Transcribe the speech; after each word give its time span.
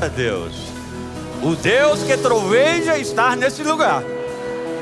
a 0.00 0.08
Deus. 0.08 0.54
O 1.42 1.54
Deus 1.54 2.02
que 2.02 2.16
troveja 2.16 2.96
está 2.96 3.36
nesse 3.36 3.62
lugar. 3.62 4.02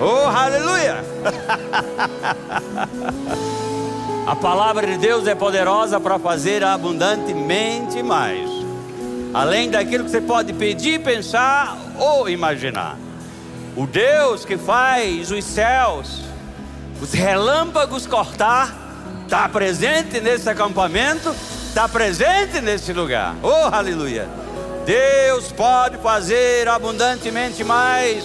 Oh, 0.00 0.28
aleluia! 0.28 1.04
a 4.26 4.36
palavra 4.36 4.86
de 4.86 4.96
Deus 4.96 5.26
é 5.26 5.34
poderosa 5.34 5.98
para 5.98 6.20
fazer 6.20 6.62
abundantemente 6.62 8.00
mais, 8.00 8.48
além 9.34 9.70
daquilo 9.70 10.04
que 10.04 10.10
você 10.10 10.20
pode 10.20 10.52
pedir, 10.52 11.02
pensar 11.02 11.76
ou 11.98 12.28
imaginar. 12.28 12.96
O 13.76 13.86
Deus 13.86 14.44
que 14.44 14.56
faz 14.56 15.32
os 15.32 15.44
céus, 15.44 16.22
os 17.02 17.12
relâmpagos 17.12 18.06
cortar, 18.06 18.72
está 19.24 19.48
presente 19.48 20.20
nesse 20.20 20.48
acampamento, 20.48 21.34
está 21.66 21.88
presente 21.88 22.60
nesse 22.60 22.92
lugar. 22.92 23.34
Oh, 23.42 23.74
aleluia! 23.74 24.47
Deus 24.88 25.52
pode 25.52 25.98
fazer 25.98 26.66
abundantemente 26.66 27.62
mais 27.62 28.24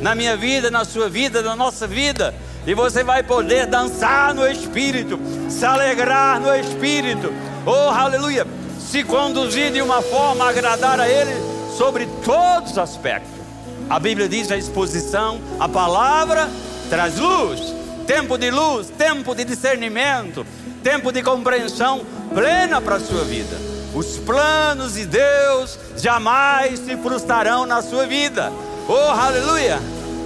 na 0.00 0.14
minha 0.14 0.38
vida, 0.38 0.70
na 0.70 0.82
sua 0.82 1.06
vida, 1.06 1.42
na 1.42 1.54
nossa 1.54 1.86
vida. 1.86 2.34
E 2.66 2.72
você 2.72 3.04
vai 3.04 3.22
poder 3.22 3.66
dançar 3.66 4.32
no 4.32 4.46
Espírito, 4.46 5.20
se 5.50 5.66
alegrar 5.66 6.40
no 6.40 6.56
Espírito. 6.56 7.30
Oh, 7.66 7.90
aleluia! 7.90 8.46
Se 8.80 9.04
conduzir 9.04 9.70
de 9.70 9.82
uma 9.82 10.00
forma 10.00 10.46
a 10.46 10.48
agradar 10.48 10.98
a 10.98 11.06
Ele 11.06 11.34
sobre 11.76 12.06
todos 12.24 12.70
os 12.70 12.78
aspectos. 12.78 13.30
A 13.90 14.00
Bíblia 14.00 14.30
diz 14.30 14.50
a 14.50 14.56
exposição, 14.56 15.38
a 15.60 15.68
palavra 15.68 16.48
traz 16.88 17.18
luz, 17.18 17.60
tempo 18.06 18.38
de 18.38 18.50
luz, 18.50 18.88
tempo 18.96 19.34
de 19.34 19.44
discernimento, 19.44 20.46
tempo 20.82 21.12
de 21.12 21.22
compreensão 21.22 22.00
plena 22.32 22.80
para 22.80 22.96
a 22.96 23.00
sua 23.00 23.24
vida. 23.24 23.77
Os 23.94 24.18
planos 24.18 24.94
de 24.94 25.06
Deus 25.06 25.78
jamais 25.96 26.78
se 26.80 26.96
frustrarão 26.96 27.66
na 27.66 27.82
sua 27.82 28.06
vida. 28.06 28.52
Oh, 28.88 29.10
aleluia! 29.10 29.78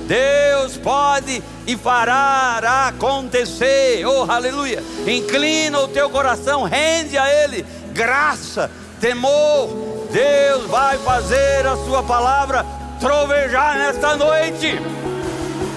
Deus 0.07 0.77
pode 0.77 1.43
e 1.67 1.77
fará 1.77 2.89
acontecer. 2.89 4.05
Oh, 4.05 4.31
aleluia! 4.31 4.83
Inclina 5.07 5.81
o 5.81 5.89
teu 5.89 6.11
coração, 6.11 6.65
rende 6.65 7.17
a 7.17 7.29
Ele 7.29 7.65
graça, 7.93 8.71
temor. 9.01 9.69
Deus 10.11 10.67
vai 10.67 10.99
fazer 10.99 11.67
a 11.67 11.77
Sua 11.77 12.03
palavra 12.03 12.67
trovejar 13.01 13.79
nesta 13.79 14.17
noite. 14.17 14.79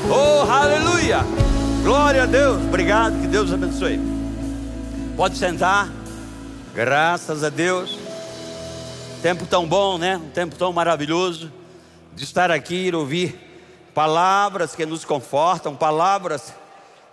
Oh, 0.09 0.51
aleluia! 0.51 1.19
Glória 1.83 2.23
a 2.23 2.25
Deus. 2.25 2.57
Obrigado, 2.63 3.21
que 3.21 3.27
Deus 3.27 3.53
abençoe. 3.53 3.99
Pode 5.15 5.37
sentar. 5.37 5.87
Graças 6.75 7.41
a 7.41 7.47
Deus. 7.47 7.97
Tempo 9.21 9.45
tão 9.45 9.65
bom, 9.65 9.97
né? 9.97 10.17
Um 10.17 10.29
tempo 10.31 10.57
tão 10.57 10.73
maravilhoso 10.73 11.49
de 12.13 12.25
estar 12.25 12.51
aqui 12.51 12.89
e 12.89 12.93
ouvir 12.93 13.39
palavras 13.93 14.75
que 14.75 14.85
nos 14.85 15.05
confortam, 15.05 15.73
palavras 15.73 16.53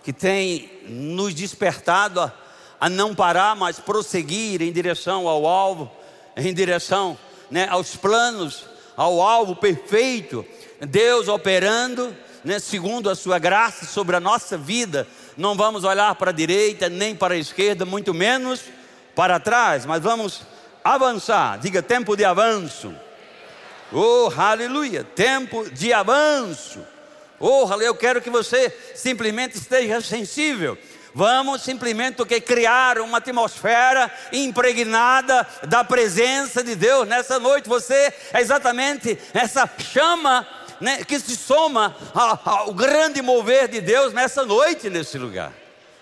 que 0.02 0.12
têm 0.12 0.69
nos 0.88 1.32
despertado 1.32 2.20
a, 2.22 2.32
a 2.80 2.88
não 2.88 3.14
parar, 3.14 3.54
mas 3.54 3.78
prosseguir 3.78 4.60
em 4.62 4.72
direção 4.72 5.28
ao 5.28 5.46
alvo, 5.46 5.88
em 6.36 6.52
direção 6.52 7.16
né, 7.48 7.69
aos 7.70 7.94
planos, 7.94 8.64
ao 8.97 9.22
alvo 9.22 9.54
perfeito. 9.54 10.44
Deus 10.80 11.28
operando 11.28 12.12
né, 12.42 12.58
segundo 12.58 13.08
a 13.08 13.14
sua 13.14 13.38
graça 13.38 13.86
sobre 13.86 14.16
a 14.16 14.20
nossa 14.20 14.58
vida. 14.58 15.06
Não 15.36 15.54
vamos 15.54 15.84
olhar 15.84 16.12
para 16.16 16.30
a 16.30 16.34
direita 16.34 16.88
nem 16.88 17.14
para 17.14 17.34
a 17.34 17.38
esquerda, 17.38 17.84
muito 17.84 18.12
menos 18.12 18.60
para 19.14 19.41
trás, 19.41 19.86
mas 19.86 20.02
vamos 20.02 20.42
avançar. 20.82 21.58
Diga 21.58 21.82
tempo 21.82 22.16
de 22.16 22.24
avanço. 22.24 22.94
Oh, 23.92 24.30
aleluia! 24.36 25.04
Tempo 25.04 25.69
de 25.70 25.92
avanço. 25.92 26.80
Oh, 27.38 27.69
eu 27.80 27.94
quero 27.94 28.22
que 28.22 28.30
você 28.30 28.74
simplesmente 28.94 29.56
esteja 29.56 30.00
sensível. 30.00 30.78
Vamos 31.14 31.62
simplesmente 31.62 32.14
porque 32.14 32.41
criar 32.41 32.98
uma 32.98 33.19
atmosfera 33.19 34.10
impregnada 34.32 35.47
da 35.69 35.84
presença 35.84 36.62
de 36.62 36.75
Deus 36.75 37.06
nessa 37.06 37.38
noite. 37.38 37.69
Você 37.69 38.14
é 38.32 38.41
exatamente 38.41 39.19
essa 39.34 39.69
chama 39.78 40.47
né, 40.81 41.04
que 41.04 41.19
se 41.19 41.37
soma 41.37 41.94
ao 42.14 42.72
grande 42.72 43.20
mover 43.20 43.69
de 43.69 43.81
Deus 43.81 44.12
nessa 44.12 44.44
noite, 44.44 44.88
nesse 44.88 45.19
lugar. 45.19 45.53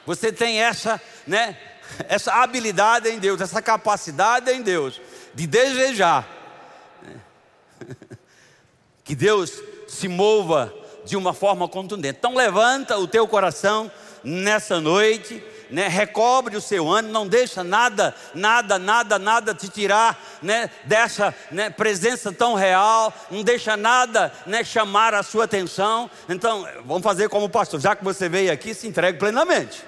Você 0.06 0.32
tem 0.32 0.62
essa, 0.62 1.00
né, 1.26 1.56
essa 2.08 2.32
habilidade 2.34 3.08
em 3.08 3.18
Deus, 3.18 3.40
essa 3.40 3.62
capacidade 3.62 4.50
em 4.50 4.62
Deus 4.62 5.00
de 5.34 5.46
desejar 5.46 6.28
que 9.04 9.14
Deus 9.14 9.62
se 9.88 10.08
mova 10.08 10.74
de 11.04 11.16
uma 11.16 11.32
forma 11.32 11.68
contundente. 11.68 12.18
Então 12.18 12.34
levanta 12.34 12.96
o 12.98 13.08
teu 13.08 13.26
coração 13.26 13.90
nessa 14.22 14.80
noite, 14.80 15.42
né? 15.70 15.88
recobre 15.88 16.56
o 16.56 16.60
seu 16.60 16.88
ânimo, 16.88 17.12
não 17.12 17.26
deixa 17.26 17.64
nada, 17.64 18.14
nada, 18.34 18.78
nada, 18.78 19.18
nada 19.18 19.54
te 19.54 19.68
tirar 19.68 20.20
né? 20.42 20.70
dessa 20.84 21.34
né? 21.50 21.70
presença 21.70 22.32
tão 22.32 22.54
real, 22.54 23.12
não 23.30 23.42
deixa 23.42 23.76
nada 23.76 24.32
né? 24.46 24.62
chamar 24.62 25.14
a 25.14 25.22
sua 25.22 25.44
atenção. 25.44 26.10
Então, 26.28 26.66
vamos 26.84 27.02
fazer 27.02 27.28
como 27.28 27.46
o 27.46 27.50
pastor, 27.50 27.80
já 27.80 27.96
que 27.96 28.04
você 28.04 28.28
veio 28.28 28.52
aqui, 28.52 28.74
se 28.74 28.86
entregue 28.86 29.18
plenamente. 29.18 29.82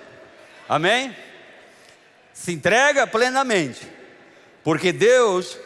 Amém? 0.68 1.14
Se 2.34 2.52
entrega 2.52 3.06
plenamente, 3.06 3.86
porque 4.64 4.92
Deus 4.92 5.58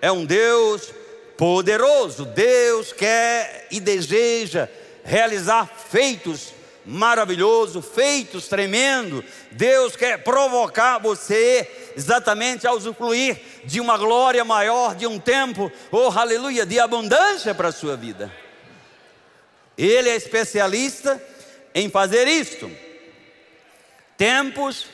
é 0.00 0.10
um 0.10 0.24
Deus 0.24 0.92
poderoso. 1.36 2.24
Deus 2.24 2.92
quer 2.92 3.66
e 3.70 3.80
deseja 3.80 4.68
realizar 5.04 5.66
feitos 5.66 6.52
maravilhosos, 6.84 7.84
feitos 7.86 8.48
tremendos. 8.48 9.24
Deus 9.52 9.94
quer 9.94 10.22
provocar 10.24 10.98
você 10.98 11.68
exatamente 11.96 12.66
a 12.66 12.72
usufruir 12.72 13.38
de 13.64 13.80
uma 13.80 13.98
glória 13.98 14.44
maior, 14.44 14.94
de 14.94 15.06
um 15.06 15.18
tempo, 15.18 15.70
oh 15.92 16.10
aleluia, 16.10 16.64
de 16.64 16.80
abundância 16.80 17.54
para 17.54 17.68
a 17.68 17.72
sua 17.72 17.96
vida. 17.96 18.32
Ele 19.76 20.08
é 20.08 20.16
especialista 20.16 21.22
em 21.74 21.88
fazer 21.90 22.26
isto. 22.26 22.70
Tempos 24.16 24.86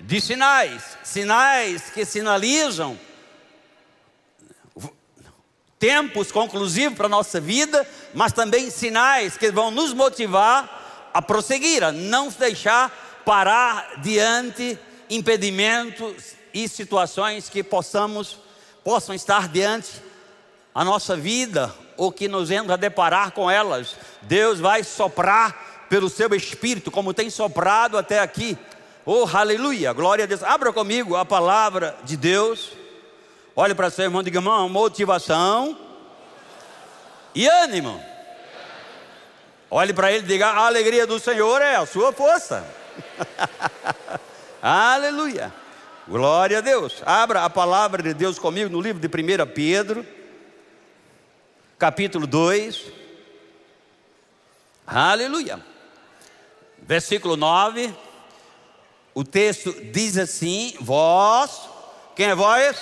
de 0.00 0.20
sinais, 0.20 0.96
sinais 1.02 1.90
que 1.90 2.04
sinalizam 2.04 2.98
tempos 5.78 6.32
conclusivos 6.32 6.96
para 6.96 7.06
a 7.06 7.10
nossa 7.10 7.40
vida, 7.40 7.86
mas 8.12 8.32
também 8.32 8.70
sinais 8.70 9.36
que 9.36 9.50
vão 9.50 9.70
nos 9.70 9.92
motivar 9.94 11.10
a 11.14 11.22
prosseguir, 11.22 11.84
a 11.84 11.92
não 11.92 12.28
deixar 12.28 13.22
parar 13.24 14.00
diante 14.00 14.78
impedimentos 15.08 16.34
e 16.52 16.68
situações 16.68 17.48
que 17.48 17.62
possamos 17.62 18.38
possam 18.82 19.14
estar 19.14 19.48
diante 19.48 20.02
a 20.74 20.84
nossa 20.84 21.16
vida 21.16 21.74
ou 21.96 22.10
que 22.10 22.28
nos 22.28 22.48
venhamos 22.48 22.72
a 22.72 22.76
deparar 22.76 23.32
com 23.32 23.50
elas. 23.50 23.96
Deus 24.22 24.58
vai 24.60 24.82
soprar 24.82 25.86
pelo 25.90 26.08
seu 26.08 26.32
espírito, 26.34 26.90
como 26.90 27.12
tem 27.12 27.28
soprado 27.28 27.98
até 27.98 28.20
aqui. 28.20 28.56
Oh, 29.10 29.26
aleluia, 29.32 29.90
glória 29.94 30.24
a 30.24 30.26
Deus. 30.26 30.42
Abra 30.42 30.70
comigo 30.70 31.16
a 31.16 31.24
palavra 31.24 31.96
de 32.04 32.14
Deus. 32.14 32.72
Olhe 33.56 33.74
para 33.74 33.88
seu 33.88 34.04
irmão 34.04 34.20
e 34.20 34.24
diga, 34.24 34.36
irmão, 34.36 34.68
motivação 34.68 35.78
e 37.34 37.48
ânimo. 37.48 38.04
Olhe 39.70 39.94
para 39.94 40.12
ele 40.12 40.26
e 40.26 40.28
diga, 40.28 40.48
a 40.48 40.66
alegria 40.66 41.06
do 41.06 41.18
Senhor 41.18 41.62
é 41.62 41.76
a 41.76 41.86
sua 41.86 42.12
força. 42.12 42.66
Aleluia. 44.60 45.54
Glória 46.06 46.58
a 46.58 46.60
Deus. 46.60 47.02
Abra 47.06 47.46
a 47.46 47.48
palavra 47.48 48.02
de 48.02 48.12
Deus 48.12 48.38
comigo 48.38 48.68
no 48.68 48.78
livro 48.78 49.00
de 49.00 49.08
1 49.08 49.46
Pedro, 49.54 50.06
capítulo 51.78 52.26
2. 52.26 52.92
Aleluia. 54.86 55.64
Versículo 56.82 57.38
9. 57.38 58.07
O 59.18 59.24
texto 59.24 59.72
diz 59.72 60.16
assim: 60.16 60.76
Vós, 60.80 61.68
quem 62.14 62.26
é 62.26 62.36
vós? 62.36 62.76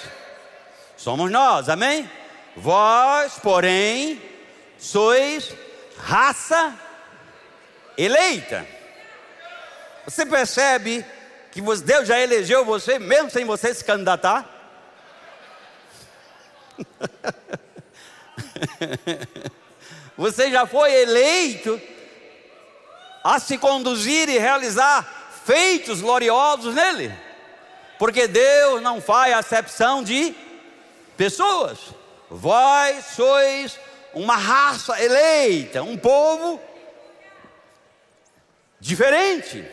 Somos 0.94 1.30
nós, 1.30 1.70
amém? 1.70 2.10
Vós, 2.54 3.38
porém, 3.42 4.20
sois 4.78 5.54
raça 5.96 6.78
eleita. 7.96 8.66
Você 10.04 10.26
percebe 10.26 11.02
que 11.50 11.62
Deus 11.62 12.06
já 12.06 12.20
elegeu 12.20 12.66
você, 12.66 12.98
mesmo 12.98 13.30
sem 13.30 13.46
você 13.46 13.72
se 13.72 13.82
candidatar? 13.82 14.46
você 20.14 20.50
já 20.50 20.66
foi 20.66 20.92
eleito 20.92 21.80
a 23.24 23.38
se 23.38 23.56
conduzir 23.56 24.28
e 24.28 24.36
realizar 24.36 25.16
feitos 25.46 26.00
gloriosos 26.00 26.74
nele, 26.74 27.16
porque 28.00 28.26
Deus 28.26 28.82
não 28.82 29.00
faz 29.00 29.32
acepção 29.32 30.02
de 30.02 30.34
pessoas. 31.16 31.78
vós 32.28 33.04
sois 33.14 33.78
uma 34.12 34.36
raça 34.36 35.00
eleita, 35.00 35.84
um 35.84 35.96
povo 35.96 36.60
diferente. 38.80 39.64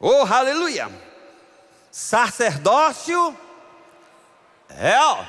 Oh, 0.00 0.26
aleluia! 0.28 0.90
Sacerdócio 1.92 3.38
real, 4.68 5.24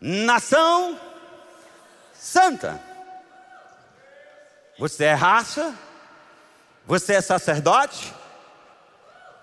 nação 0.00 0.98
santa. 2.12 2.80
Você 4.78 5.04
é 5.04 5.12
raça, 5.12 5.78
você 6.86 7.14
é 7.14 7.20
sacerdote 7.20 8.12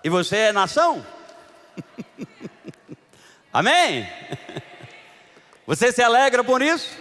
e 0.04 0.08
você 0.08 0.36
é 0.36 0.52
nação. 0.52 1.04
Amém? 3.52 4.08
Você 5.66 5.92
se 5.92 6.02
alegra 6.02 6.44
por 6.44 6.62
isso? 6.62 6.96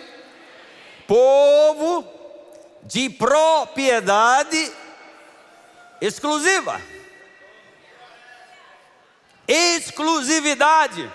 Povo 1.07 2.07
de 2.83 3.09
propriedade 3.09 4.71
exclusiva. 6.01 6.81
Exclusividade. 9.47 11.11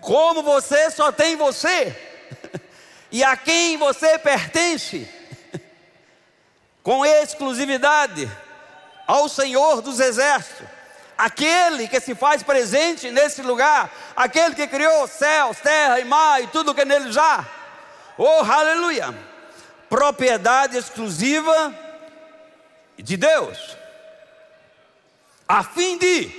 Como 0.00 0.42
você 0.42 0.90
só 0.90 1.10
tem 1.10 1.36
você 1.36 1.94
e 3.10 3.24
a 3.24 3.36
quem 3.36 3.76
você 3.76 4.18
pertence, 4.18 5.08
com 6.86 7.04
exclusividade 7.04 8.30
ao 9.08 9.28
Senhor 9.28 9.82
dos 9.82 9.98
Exércitos, 9.98 10.68
aquele 11.18 11.88
que 11.88 11.98
se 11.98 12.14
faz 12.14 12.44
presente 12.44 13.10
nesse 13.10 13.42
lugar, 13.42 13.92
aquele 14.14 14.54
que 14.54 14.68
criou 14.68 15.08
céus, 15.08 15.56
terra 15.58 15.98
e 15.98 16.04
mar 16.04 16.40
e 16.40 16.46
tudo 16.46 16.72
que 16.72 16.84
nele 16.84 17.10
já. 17.10 17.44
Oh, 18.16 18.40
aleluia! 18.40 19.12
Propriedade 19.88 20.78
exclusiva 20.78 21.74
de 22.96 23.16
Deus, 23.16 23.76
a 25.48 25.64
fim 25.64 25.98
de, 25.98 26.30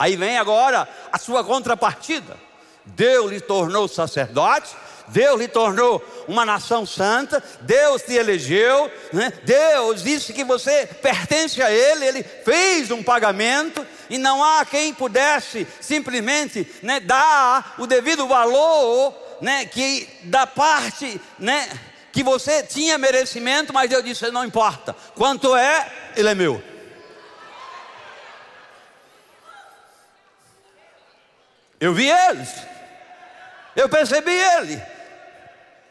aí 0.00 0.16
vem 0.16 0.36
agora 0.36 0.88
a 1.12 1.16
sua 1.16 1.44
contrapartida. 1.44 2.36
Deus 2.84 3.30
lhe 3.30 3.40
tornou 3.40 3.86
sacerdote, 3.86 4.74
Deus 5.08 5.40
lhe 5.40 5.48
tornou 5.48 6.04
uma 6.26 6.44
nação 6.44 6.84
santa, 6.84 7.42
Deus 7.60 8.02
te 8.02 8.14
elegeu, 8.14 8.90
né? 9.12 9.32
Deus 9.44 10.02
disse 10.02 10.32
que 10.32 10.44
você 10.44 10.86
pertence 10.86 11.62
a 11.62 11.70
Ele, 11.70 12.04
Ele 12.04 12.22
fez 12.22 12.90
um 12.90 13.02
pagamento, 13.02 13.86
e 14.08 14.18
não 14.18 14.42
há 14.42 14.64
quem 14.64 14.94
pudesse 14.94 15.66
simplesmente 15.80 16.66
né, 16.82 17.00
dar 17.00 17.74
o 17.78 17.86
devido 17.86 18.26
valor 18.26 19.14
né, 19.40 19.64
que 19.66 20.08
da 20.24 20.46
parte 20.46 21.20
né, 21.38 21.68
que 22.12 22.22
você 22.22 22.62
tinha 22.62 22.96
merecimento, 22.96 23.72
mas 23.72 23.90
Deus 23.90 24.04
disse: 24.04 24.30
não 24.30 24.44
importa, 24.44 24.96
quanto 25.14 25.54
é, 25.56 26.12
Ele 26.16 26.28
é 26.28 26.34
meu. 26.34 26.62
Eu 31.78 31.92
vi 31.92 32.08
eles, 32.08 32.48
eu 33.74 33.86
percebi 33.86 34.32
ele. 34.32 34.82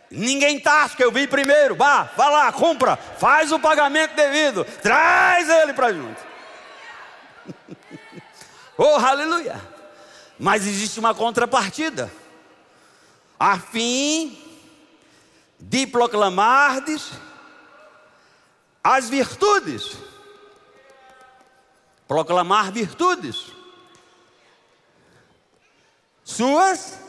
Ninguém 0.09 0.59
tasca, 0.59 1.01
eu 1.03 1.11
vi 1.11 1.27
primeiro. 1.27 1.75
Vá, 1.75 2.03
vá 2.15 2.29
lá, 2.29 2.51
compra, 2.51 2.95
faz 2.95 3.51
o 3.51 3.59
pagamento 3.59 4.15
devido, 4.15 4.63
traz 4.81 5.49
ele 5.49 5.73
para 5.73 5.93
junto. 5.93 6.21
oh, 8.77 8.95
aleluia! 8.95 9.59
Mas 10.37 10.67
existe 10.67 10.99
uma 10.99 11.15
contrapartida, 11.15 12.11
a 13.39 13.57
fim 13.57 14.41
de 15.59 15.87
proclamardes 15.87 17.11
as 18.83 19.09
virtudes, 19.09 19.97
proclamar 22.07 22.71
virtudes, 22.71 23.51
suas, 26.23 26.99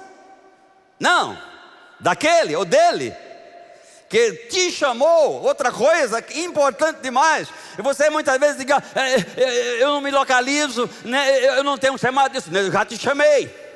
não, 0.99 1.37
daquele 2.01 2.55
ou 2.57 2.65
dele, 2.65 3.15
que 4.09 4.33
te 4.51 4.71
chamou, 4.71 5.43
outra 5.43 5.73
coisa 5.73 6.25
importante 6.35 7.01
demais, 7.01 7.49
e 7.79 7.83
você 7.83 8.09
muitas 8.09 8.39
vezes 8.39 8.59
diga, 8.59 8.83
é, 8.95 9.15
é, 9.15 9.25
é, 9.37 9.83
eu 9.83 9.89
não 9.89 10.01
me 10.01 10.11
localizo, 10.11 10.89
né, 11.05 11.59
eu 11.59 11.65
não 11.65 11.77
tenho 11.77 11.95
um 11.95 11.99
chamado 11.99 12.33
disso, 12.33 12.49
eu 12.53 12.71
já 12.71 12.85
te 12.85 12.97
chamei. 12.97 13.67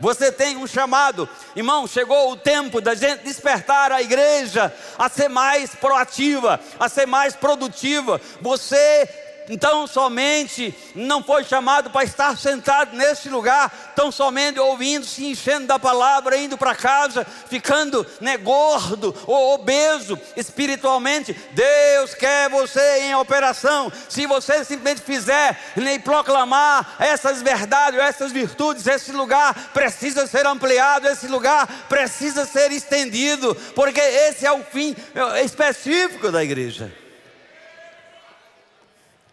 Você 0.00 0.30
tem 0.30 0.56
um 0.56 0.66
chamado, 0.66 1.28
irmão. 1.56 1.84
Chegou 1.86 2.30
o 2.30 2.36
tempo 2.36 2.80
da 2.80 2.94
gente 2.94 3.24
despertar 3.24 3.90
a 3.90 4.00
igreja 4.00 4.72
a 4.96 5.08
ser 5.08 5.28
mais 5.28 5.74
proativa, 5.74 6.60
a 6.78 6.88
ser 6.88 7.04
mais 7.04 7.34
produtiva. 7.34 8.20
Você 8.40 9.08
então 9.48 9.86
somente 9.86 10.74
não 10.94 11.22
foi 11.22 11.44
chamado 11.44 11.90
para 11.90 12.04
estar 12.04 12.36
sentado 12.36 12.96
nesse 12.96 13.28
lugar, 13.28 13.92
tão 13.94 14.12
somente 14.12 14.58
ouvindo, 14.58 15.06
se 15.06 15.26
enchendo 15.26 15.66
da 15.66 15.78
palavra, 15.78 16.36
indo 16.36 16.58
para 16.58 16.74
casa, 16.74 17.26
ficando 17.48 18.06
né, 18.20 18.36
gordo 18.36 19.14
ou 19.26 19.54
obeso 19.54 20.18
espiritualmente. 20.36 21.32
Deus 21.52 22.14
quer 22.14 22.48
você 22.50 23.00
em 23.00 23.14
operação. 23.14 23.90
Se 24.08 24.26
você 24.26 24.64
simplesmente 24.64 25.02
fizer 25.02 25.58
nem 25.76 25.98
proclamar 25.98 26.96
essas 26.98 27.42
verdades, 27.42 27.98
essas 28.00 28.32
virtudes, 28.32 28.86
esse 28.86 29.12
lugar 29.12 29.70
precisa 29.72 30.26
ser 30.26 30.46
ampliado, 30.46 31.08
esse 31.08 31.26
lugar 31.26 31.66
precisa 31.88 32.44
ser 32.44 32.70
estendido, 32.72 33.54
porque 33.74 34.00
esse 34.00 34.46
é 34.46 34.52
o 34.52 34.62
fim 34.62 34.94
específico 35.42 36.30
da 36.30 36.44
igreja. 36.44 37.07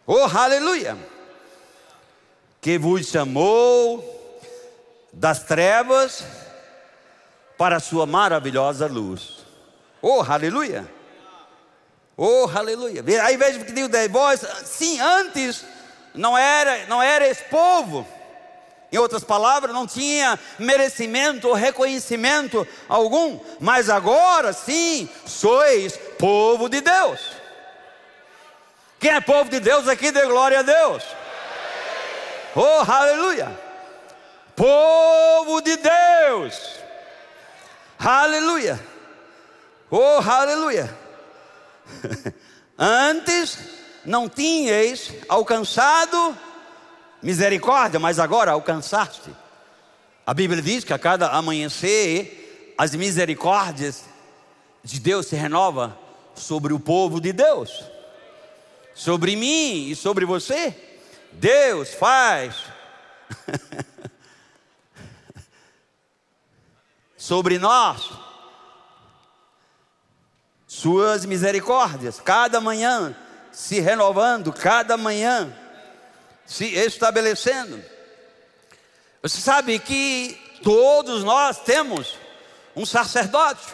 Oh, 0.08 0.26
aleluia! 0.26 0.96
Que 2.62 2.78
vos 2.78 3.08
chamou 3.08 4.40
das 5.12 5.44
trevas 5.44 6.24
para 7.58 7.78
a 7.78 7.80
sua 7.80 8.06
maravilhosa 8.06 8.86
luz. 8.86 9.46
Oh, 10.02 10.22
aleluia! 10.22 10.88
Oh, 12.16 12.50
aleluia! 12.54 13.04
Aí 13.24 13.36
veja 13.36 13.60
que 13.60 13.72
diz 13.72 13.90
vós, 14.12 14.42
sim, 14.66 15.00
antes 15.00 15.66
não 16.14 16.38
era, 16.38 16.86
não 16.86 17.02
era 17.02 17.28
esse 17.28 17.44
povo. 17.46 18.08
Em 18.92 18.98
outras 18.98 19.24
palavras, 19.24 19.74
não 19.74 19.88
tinha 19.88 20.40
merecimento 20.60 21.48
ou 21.48 21.54
reconhecimento 21.54 22.66
algum, 22.88 23.40
mas 23.60 23.90
agora 23.90 24.54
sim 24.54 25.10
sois 25.26 25.98
povo 26.20 26.70
de 26.70 26.80
Deus. 26.80 27.35
Quem 29.06 29.14
é 29.14 29.22
povo 29.22 29.52
de 29.52 29.60
Deus 29.60 29.88
aqui, 29.88 30.12
dê 30.12 30.26
glória 30.26 30.62
a 30.62 30.64
Deus. 30.64 31.04
Oh, 32.56 32.92
aleluia. 32.92 33.56
Povo 34.56 35.62
de 35.62 35.78
Deus. 35.78 36.60
Aleluia. 38.00 38.84
Oh, 39.92 40.20
aleluia. 40.28 40.92
Antes 42.80 43.60
não 44.04 44.28
tinhais 44.28 45.14
alcançado 45.30 46.36
misericórdia, 47.22 48.00
mas 48.00 48.18
agora 48.18 48.54
alcançaste. 48.54 49.30
A 50.26 50.34
Bíblia 50.34 50.64
diz 50.64 50.84
que 50.84 50.94
a 50.94 50.98
cada 50.98 51.30
amanhecer 51.30 52.74
as 52.76 52.96
misericórdias 52.96 54.04
de 54.84 55.00
Deus 55.00 55.28
se 55.28 55.36
renova 55.36 55.96
sobre 56.34 56.74
o 56.74 56.80
povo 56.80 57.22
de 57.22 57.32
Deus 57.32 57.94
sobre 58.96 59.36
mim 59.36 59.90
e 59.90 59.96
sobre 59.96 60.26
você. 60.26 60.76
Deus 61.34 61.94
faz 61.94 62.56
sobre 67.18 67.60
nós 67.60 68.10
suas 70.66 71.26
misericórdias, 71.26 72.20
cada 72.20 72.60
manhã 72.60 73.16
se 73.52 73.80
renovando, 73.80 74.52
cada 74.52 74.98
manhã 74.98 75.56
se 76.46 76.66
estabelecendo. 76.66 77.82
Você 79.22 79.42
sabe 79.42 79.80
que 79.80 80.40
todos 80.64 81.24
nós 81.24 81.60
temos 81.60 82.18
um 82.76 82.86
sacerdote. 82.86 83.66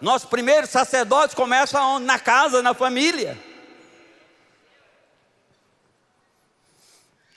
Nosso 0.00 0.28
primeiro 0.28 0.66
sacerdote 0.66 1.36
começa 1.36 1.98
na 2.00 2.18
casa, 2.18 2.62
na 2.62 2.74
família. 2.74 3.38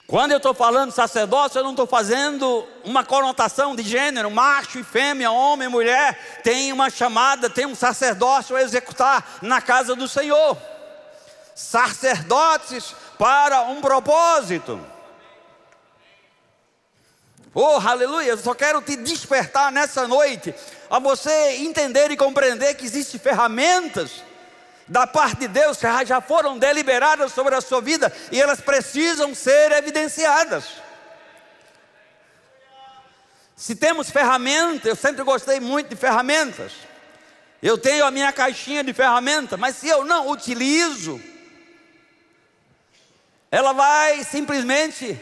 Quando 0.10 0.32
eu 0.32 0.38
estou 0.38 0.56
falando 0.56 0.92
sacerdócio, 0.92 1.60
eu 1.60 1.64
não 1.64 1.70
estou 1.70 1.86
fazendo 1.86 2.68
uma 2.84 3.06
conotação 3.06 3.76
de 3.76 3.84
gênero, 3.84 4.32
macho 4.32 4.80
e 4.80 4.84
fêmea, 4.84 5.30
homem 5.30 5.68
e 5.68 5.72
mulher, 5.72 6.42
tem 6.44 6.74
uma 6.74 6.90
chamada, 6.90 7.48
tem 7.48 7.68
um 7.68 7.76
sacerdócio 7.76 8.56
a 8.56 8.62
executar 8.64 9.38
na 9.40 9.62
casa 9.62 9.96
do 9.96 10.08
Senhor. 10.08 10.58
Sacerdotes 11.54 12.96
para 13.20 13.62
um 13.62 13.82
propósito. 13.82 14.82
Oh, 17.54 17.80
aleluia! 17.80 18.30
Eu 18.30 18.38
só 18.40 18.56
quero 18.56 18.82
te 18.82 18.96
despertar 18.96 19.72
nessa 19.72 20.08
noite 20.08 20.56
a 20.90 20.98
você 20.98 21.58
entender 21.58 22.10
e 22.10 22.18
compreender 22.18 22.74
que 22.74 22.86
existem 22.86 23.20
ferramentas 23.20 24.24
da 24.90 25.06
parte 25.06 25.42
de 25.42 25.48
Deus 25.48 25.80
já 26.06 26.20
foram 26.20 26.58
deliberadas 26.58 27.32
sobre 27.32 27.54
a 27.56 27.62
sua 27.62 27.80
vida 27.80 28.12
e 28.32 28.42
elas 28.42 28.60
precisam 28.60 29.36
ser 29.36 29.72
evidenciadas. 29.72 30.66
Se 33.56 33.76
temos 33.76 34.10
ferramentas, 34.10 34.86
eu 34.86 34.96
sempre 34.96 35.24
gostei 35.24 35.60
muito 35.60 35.90
de 35.90 35.96
ferramentas. 35.96 36.72
Eu 37.62 37.78
tenho 37.78 38.06
a 38.06 38.10
minha 38.10 38.32
caixinha 38.32 38.84
de 38.84 38.94
ferramentas, 38.94 39.60
mas 39.60 39.76
se 39.76 39.88
eu 39.88 40.04
não 40.06 40.30
utilizo, 40.30 41.22
ela 43.52 43.74
vai 43.74 44.24
simplesmente 44.24 45.20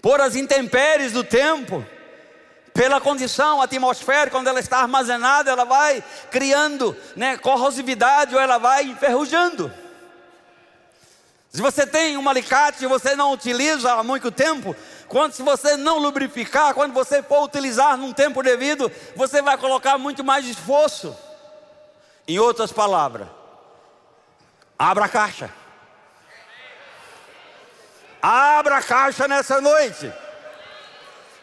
por 0.00 0.20
as 0.20 0.34
intempéries 0.34 1.12
do 1.12 1.22
tempo, 1.22 1.86
pela 2.72 3.00
condição 3.00 3.60
atmosférica, 3.60 4.36
quando 4.36 4.48
ela 4.48 4.60
está 4.60 4.78
armazenada, 4.78 5.50
ela 5.50 5.64
vai 5.64 6.02
criando 6.30 6.96
né, 7.14 7.36
corrosividade 7.36 8.34
ou 8.34 8.40
ela 8.40 8.58
vai 8.58 8.84
enferrujando. 8.84 9.72
Se 11.50 11.60
você 11.60 11.86
tem 11.86 12.16
um 12.16 12.28
alicate 12.28 12.82
e 12.82 12.88
você 12.88 13.14
não 13.14 13.30
utiliza 13.30 13.92
há 13.92 14.02
muito 14.02 14.30
tempo, 14.30 14.74
quando 15.06 15.34
se 15.34 15.42
você 15.42 15.76
não 15.76 15.98
lubrificar, 15.98 16.72
quando 16.72 16.94
você 16.94 17.22
for 17.22 17.44
utilizar 17.44 17.98
num 17.98 18.10
tempo 18.10 18.42
devido, 18.42 18.90
você 19.14 19.42
vai 19.42 19.58
colocar 19.58 19.98
muito 19.98 20.24
mais 20.24 20.46
esforço. 20.46 21.14
Em 22.26 22.38
outras 22.38 22.72
palavras, 22.72 23.28
abra 24.78 25.04
a 25.04 25.08
caixa. 25.08 25.52
Abra 28.22 28.78
a 28.78 28.82
caixa 28.82 29.28
nessa 29.28 29.60
noite. 29.60 30.10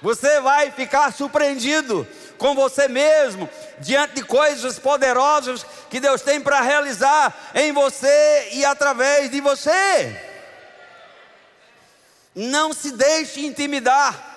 Você 0.01 0.39
vai 0.39 0.71
ficar 0.71 1.11
surpreendido 1.11 2.07
com 2.37 2.55
você 2.55 2.87
mesmo, 2.87 3.49
diante 3.79 4.15
de 4.15 4.23
coisas 4.23 4.79
poderosas 4.79 5.65
que 5.89 5.99
Deus 5.99 6.21
tem 6.21 6.39
para 6.39 6.61
realizar 6.61 7.51
em 7.53 7.73
você 7.73 8.49
e 8.53 8.63
através 8.63 9.29
de 9.29 9.41
você. 9.41 10.25
Não 12.33 12.71
se 12.71 12.91
deixe 12.91 13.45
intimidar. 13.45 14.27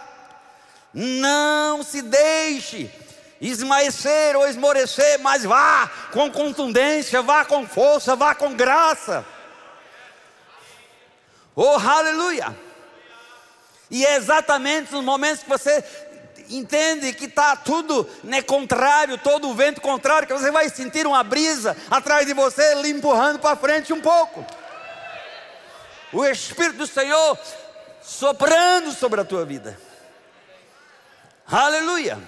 Não 0.92 1.82
se 1.82 2.02
deixe 2.02 2.90
esmaecer 3.40 4.36
ou 4.36 4.46
esmorecer, 4.46 5.18
mas 5.20 5.42
vá 5.42 5.90
com 6.12 6.30
contundência, 6.30 7.22
vá 7.22 7.44
com 7.44 7.66
força, 7.66 8.14
vá 8.14 8.34
com 8.34 8.54
graça. 8.54 9.24
Oh, 11.54 11.76
aleluia! 11.76 12.71
E 13.92 14.06
é 14.06 14.16
exatamente 14.16 14.90
nos 14.90 15.04
momentos 15.04 15.42
que 15.42 15.50
você 15.50 15.84
entende 16.48 17.12
que 17.12 17.26
está 17.26 17.54
tudo 17.54 18.08
né, 18.24 18.40
contrário, 18.40 19.18
todo 19.18 19.50
o 19.50 19.54
vento 19.54 19.82
contrário, 19.82 20.26
que 20.26 20.32
você 20.32 20.50
vai 20.50 20.70
sentir 20.70 21.06
uma 21.06 21.22
brisa 21.22 21.76
atrás 21.90 22.26
de 22.26 22.32
você 22.32 22.74
lhe 22.76 22.88
empurrando 22.88 23.38
para 23.38 23.54
frente 23.54 23.92
um 23.92 24.00
pouco. 24.00 24.46
O 26.10 26.24
Espírito 26.24 26.78
do 26.78 26.86
Senhor 26.86 27.38
soprando 28.02 28.92
sobre 28.92 29.20
a 29.20 29.24
tua 29.26 29.44
vida. 29.44 29.78
Aleluia. 31.46 32.18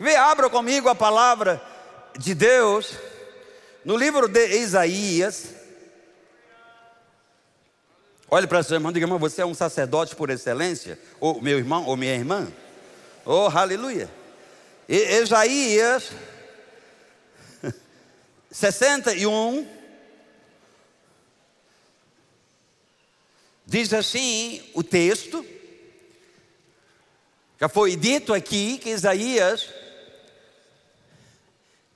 Vê, 0.00 0.16
abra 0.16 0.50
comigo 0.50 0.88
a 0.88 0.96
palavra 0.96 1.62
de 2.18 2.34
Deus 2.34 2.92
no 3.84 3.96
livro 3.96 4.26
de 4.26 4.48
Isaías. 4.58 5.57
Olhe 8.30 8.46
para 8.46 8.62
seu 8.62 8.76
irmão 8.76 8.90
e 8.90 8.94
diga, 8.94 9.06
irmão, 9.06 9.18
você 9.18 9.40
é 9.40 9.46
um 9.46 9.54
sacerdote 9.54 10.14
por 10.14 10.28
excelência? 10.28 10.98
Ou 11.18 11.40
meu 11.40 11.56
irmão, 11.56 11.86
ou 11.86 11.96
minha 11.96 12.14
irmã? 12.14 12.46
Oh, 13.24 13.48
aleluia. 13.48 14.10
E, 14.86 15.20
Isaías 15.20 16.10
61 18.50 19.66
Diz 23.66 23.92
assim 23.92 24.62
o 24.72 24.82
texto, 24.82 25.44
já 27.60 27.68
foi 27.68 27.96
dito 27.96 28.32
aqui 28.32 28.78
que 28.78 28.88
Isaías, 28.88 29.68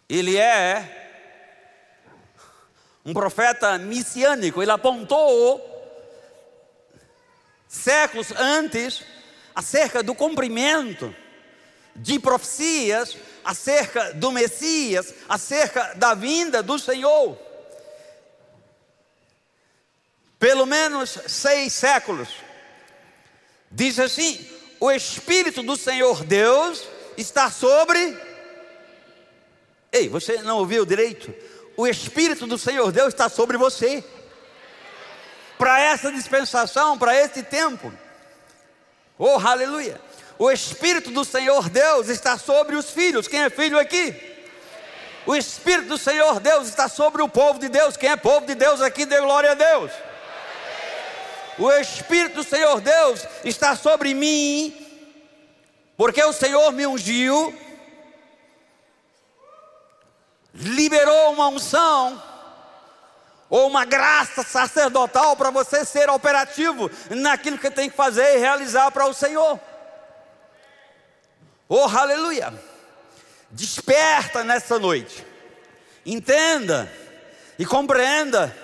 ele 0.06 0.36
é 0.36 0.98
um 3.02 3.14
profeta 3.14 3.78
messiânico, 3.78 4.60
ele 4.60 4.70
apontou 4.70 5.71
séculos 7.72 8.32
antes 8.36 9.02
acerca 9.54 10.02
do 10.02 10.14
cumprimento 10.14 11.14
de 11.96 12.18
profecias 12.18 13.16
acerca 13.44 14.14
do 14.14 14.30
Messias, 14.30 15.12
acerca 15.28 15.94
da 15.94 16.14
vinda 16.14 16.62
do 16.62 16.78
Senhor 16.78 17.36
pelo 20.42 20.66
menos 20.66 21.16
seis 21.28 21.72
séculos. 21.72 22.28
Diz 23.70 23.96
assim: 24.00 24.44
o 24.80 24.90
Espírito 24.90 25.62
do 25.62 25.76
Senhor 25.76 26.24
Deus 26.24 26.82
está 27.16 27.48
sobre. 27.48 28.18
Ei, 29.92 30.08
você 30.08 30.42
não 30.42 30.58
ouviu 30.58 30.84
direito? 30.84 31.32
O 31.76 31.86
Espírito 31.86 32.44
do 32.44 32.58
Senhor 32.58 32.90
Deus 32.90 33.14
está 33.14 33.28
sobre 33.28 33.56
você. 33.56 34.02
Para 35.62 35.78
essa 35.78 36.10
dispensação, 36.10 36.98
para 36.98 37.14
esse 37.14 37.40
tempo. 37.40 37.92
Oh, 39.16 39.38
aleluia! 39.38 40.00
O 40.36 40.50
Espírito 40.50 41.12
do 41.12 41.24
Senhor 41.24 41.70
Deus 41.70 42.08
está 42.08 42.36
sobre 42.36 42.74
os 42.74 42.90
filhos. 42.90 43.28
Quem 43.28 43.44
é 43.44 43.48
filho 43.48 43.78
aqui? 43.78 44.12
O 45.24 45.36
Espírito 45.36 45.86
do 45.86 45.96
Senhor 45.96 46.40
Deus 46.40 46.66
está 46.66 46.88
sobre 46.88 47.22
o 47.22 47.28
povo 47.28 47.60
de 47.60 47.68
Deus. 47.68 47.96
Quem 47.96 48.10
é 48.10 48.16
povo 48.16 48.44
de 48.44 48.56
Deus 48.56 48.80
aqui, 48.80 49.06
dê 49.06 49.20
glória 49.20 49.52
a 49.52 49.54
Deus. 49.54 49.92
O 51.56 51.70
Espírito 51.70 52.34
do 52.34 52.42
Senhor 52.42 52.80
Deus 52.80 53.24
está 53.44 53.76
sobre 53.76 54.14
mim, 54.14 54.74
porque 55.96 56.24
o 56.24 56.32
Senhor 56.32 56.72
me 56.72 56.88
ungiu, 56.88 57.56
liberou 60.52 61.34
uma 61.34 61.46
unção, 61.46 62.20
ou 63.52 63.66
uma 63.66 63.84
graça 63.84 64.42
sacerdotal 64.42 65.36
para 65.36 65.50
você 65.50 65.84
ser 65.84 66.08
operativo 66.08 66.90
naquilo 67.10 67.58
que 67.58 67.70
tem 67.70 67.90
que 67.90 67.94
fazer 67.94 68.36
e 68.36 68.38
realizar 68.38 68.90
para 68.90 69.04
o 69.04 69.12
Senhor. 69.12 69.60
Oh, 71.68 71.84
aleluia! 71.84 72.54
Desperta 73.50 74.42
nessa 74.42 74.78
noite, 74.78 75.22
entenda 76.06 76.90
e 77.58 77.66
compreenda 77.66 78.56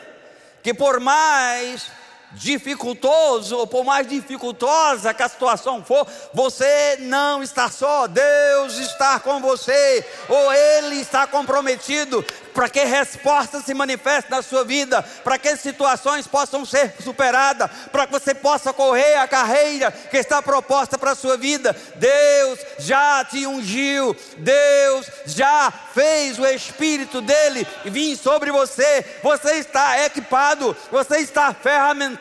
que 0.62 0.72
por 0.72 0.98
mais 1.00 1.92
dificultoso, 2.32 3.56
ou 3.56 3.66
por 3.66 3.84
mais 3.84 4.06
dificultosa 4.06 5.14
que 5.14 5.22
a 5.22 5.28
situação 5.28 5.82
for, 5.82 6.06
você 6.34 6.98
não 7.00 7.42
está 7.42 7.70
só, 7.70 8.06
Deus 8.06 8.78
está 8.78 9.18
com 9.18 9.40
você, 9.40 10.04
ou 10.28 10.52
Ele 10.52 10.96
está 10.96 11.26
comprometido 11.26 12.24
para 12.52 12.68
que 12.68 12.84
respostas 12.84 13.64
se 13.64 13.72
manifestem 13.72 14.32
na 14.32 14.42
sua 14.42 14.64
vida, 14.64 15.00
para 15.22 15.38
que 15.38 15.56
situações 15.56 16.26
possam 16.26 16.64
ser 16.64 16.92
superadas, 17.02 17.70
para 17.92 18.06
que 18.06 18.12
você 18.12 18.34
possa 18.34 18.72
correr 18.72 19.14
a 19.14 19.28
carreira 19.28 19.92
que 19.92 20.16
está 20.16 20.42
proposta 20.42 20.98
para 20.98 21.12
a 21.12 21.14
sua 21.14 21.36
vida. 21.36 21.74
Deus 21.94 22.58
já 22.78 23.24
te 23.24 23.46
ungiu, 23.46 24.16
Deus 24.38 25.06
já 25.26 25.72
fez 25.94 26.38
o 26.38 26.46
Espírito 26.46 27.20
dele 27.20 27.66
vir 27.84 28.16
sobre 28.16 28.50
você. 28.50 29.04
Você 29.22 29.52
está 29.54 30.04
equipado, 30.04 30.76
você 30.90 31.18
está 31.18 31.54
ferramentado 31.54 32.17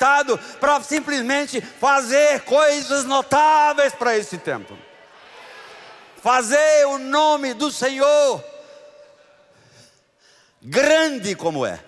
para 0.59 0.81
simplesmente 0.81 1.61
fazer 1.61 2.41
coisas 2.41 3.05
notáveis 3.05 3.93
para 3.93 4.17
esse 4.17 4.37
tempo. 4.37 4.77
Fazer 6.21 6.85
o 6.87 6.97
nome 6.97 7.53
do 7.53 7.71
Senhor 7.71 8.43
grande 10.61 11.35
como 11.35 11.65
é. 11.65 11.79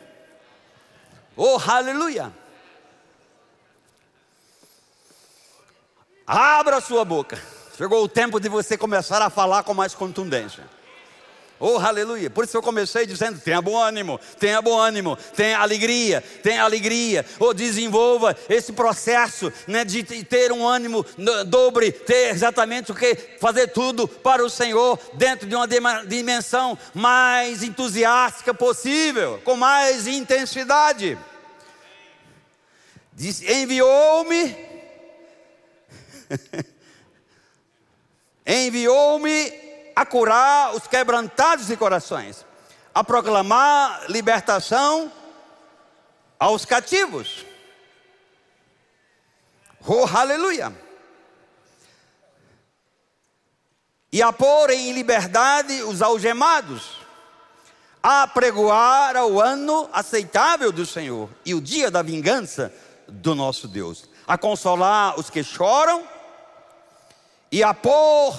Oh, 1.35 1.57
aleluia! 1.67 2.31
Abra 6.25 6.79
sua 6.79 7.03
boca. 7.03 7.41
Chegou 7.75 8.03
o 8.03 8.09
tempo 8.09 8.39
de 8.39 8.49
você 8.49 8.77
começar 8.77 9.21
a 9.21 9.29
falar 9.29 9.63
com 9.63 9.73
mais 9.73 9.95
contundência. 9.95 10.63
Oh, 11.59 11.77
aleluia. 11.77 12.29
Por 12.29 12.45
isso 12.45 12.55
eu 12.55 12.61
comecei 12.61 13.05
dizendo: 13.05 13.39
tenha 13.39 13.61
bom 13.61 13.77
ânimo, 13.77 14.19
tenha 14.39 14.61
bom 14.61 14.79
ânimo, 14.79 15.17
tenha 15.35 15.59
alegria, 15.59 16.23
tenha 16.41 16.63
alegria. 16.63 17.25
Ou 17.37 17.49
oh, 17.49 17.53
desenvolva 17.53 18.35
esse 18.47 18.71
processo 18.71 19.51
né, 19.67 19.83
de 19.83 20.03
ter 20.03 20.53
um 20.53 20.65
ânimo 20.65 21.05
dobre, 21.47 21.91
ter 21.91 22.29
exatamente 22.29 22.93
o 22.93 22.95
que? 22.95 23.13
Fazer 23.41 23.67
tudo 23.67 24.07
para 24.07 24.43
o 24.43 24.49
Senhor 24.49 24.97
dentro 25.15 25.47
de 25.47 25.55
uma 25.55 25.67
dimensão 26.05 26.77
mais 26.93 27.61
entusiástica 27.61 28.53
possível, 28.53 29.41
com 29.43 29.57
mais 29.57 30.07
intensidade. 30.07 31.17
Enviou-me 33.49 34.55
enviou-me 38.45 39.68
a 39.99 40.05
curar 40.05 40.73
os 40.77 40.87
quebrantados 40.87 41.67
de 41.67 41.75
corações, 41.75 42.45
a 42.95 43.03
proclamar 43.03 44.09
libertação 44.09 45.11
aos 46.39 46.63
cativos. 46.63 47.45
Oh, 49.85 50.05
aleluia! 50.05 50.73
E 54.09 54.21
a 54.21 54.31
pôr 54.31 54.69
em 54.69 54.93
liberdade 54.93 55.83
os 55.83 56.01
algemados, 56.01 57.01
a 58.01 58.25
pregoar 58.25 59.17
ao 59.17 59.37
ano 59.37 59.89
aceitável 59.91 60.71
do 60.71 60.85
Senhor 60.85 61.29
e 61.43 61.53
o 61.53 61.59
dia 61.59 61.91
da 61.91 62.01
vingança 62.01 62.73
do 63.05 63.35
nosso 63.35 63.67
Deus, 63.67 64.05
a 64.25 64.37
consolar 64.37 65.19
os 65.19 65.29
que 65.29 65.43
choram 65.43 66.07
e 67.51 67.61
a 67.61 67.73
pôr 67.73 68.33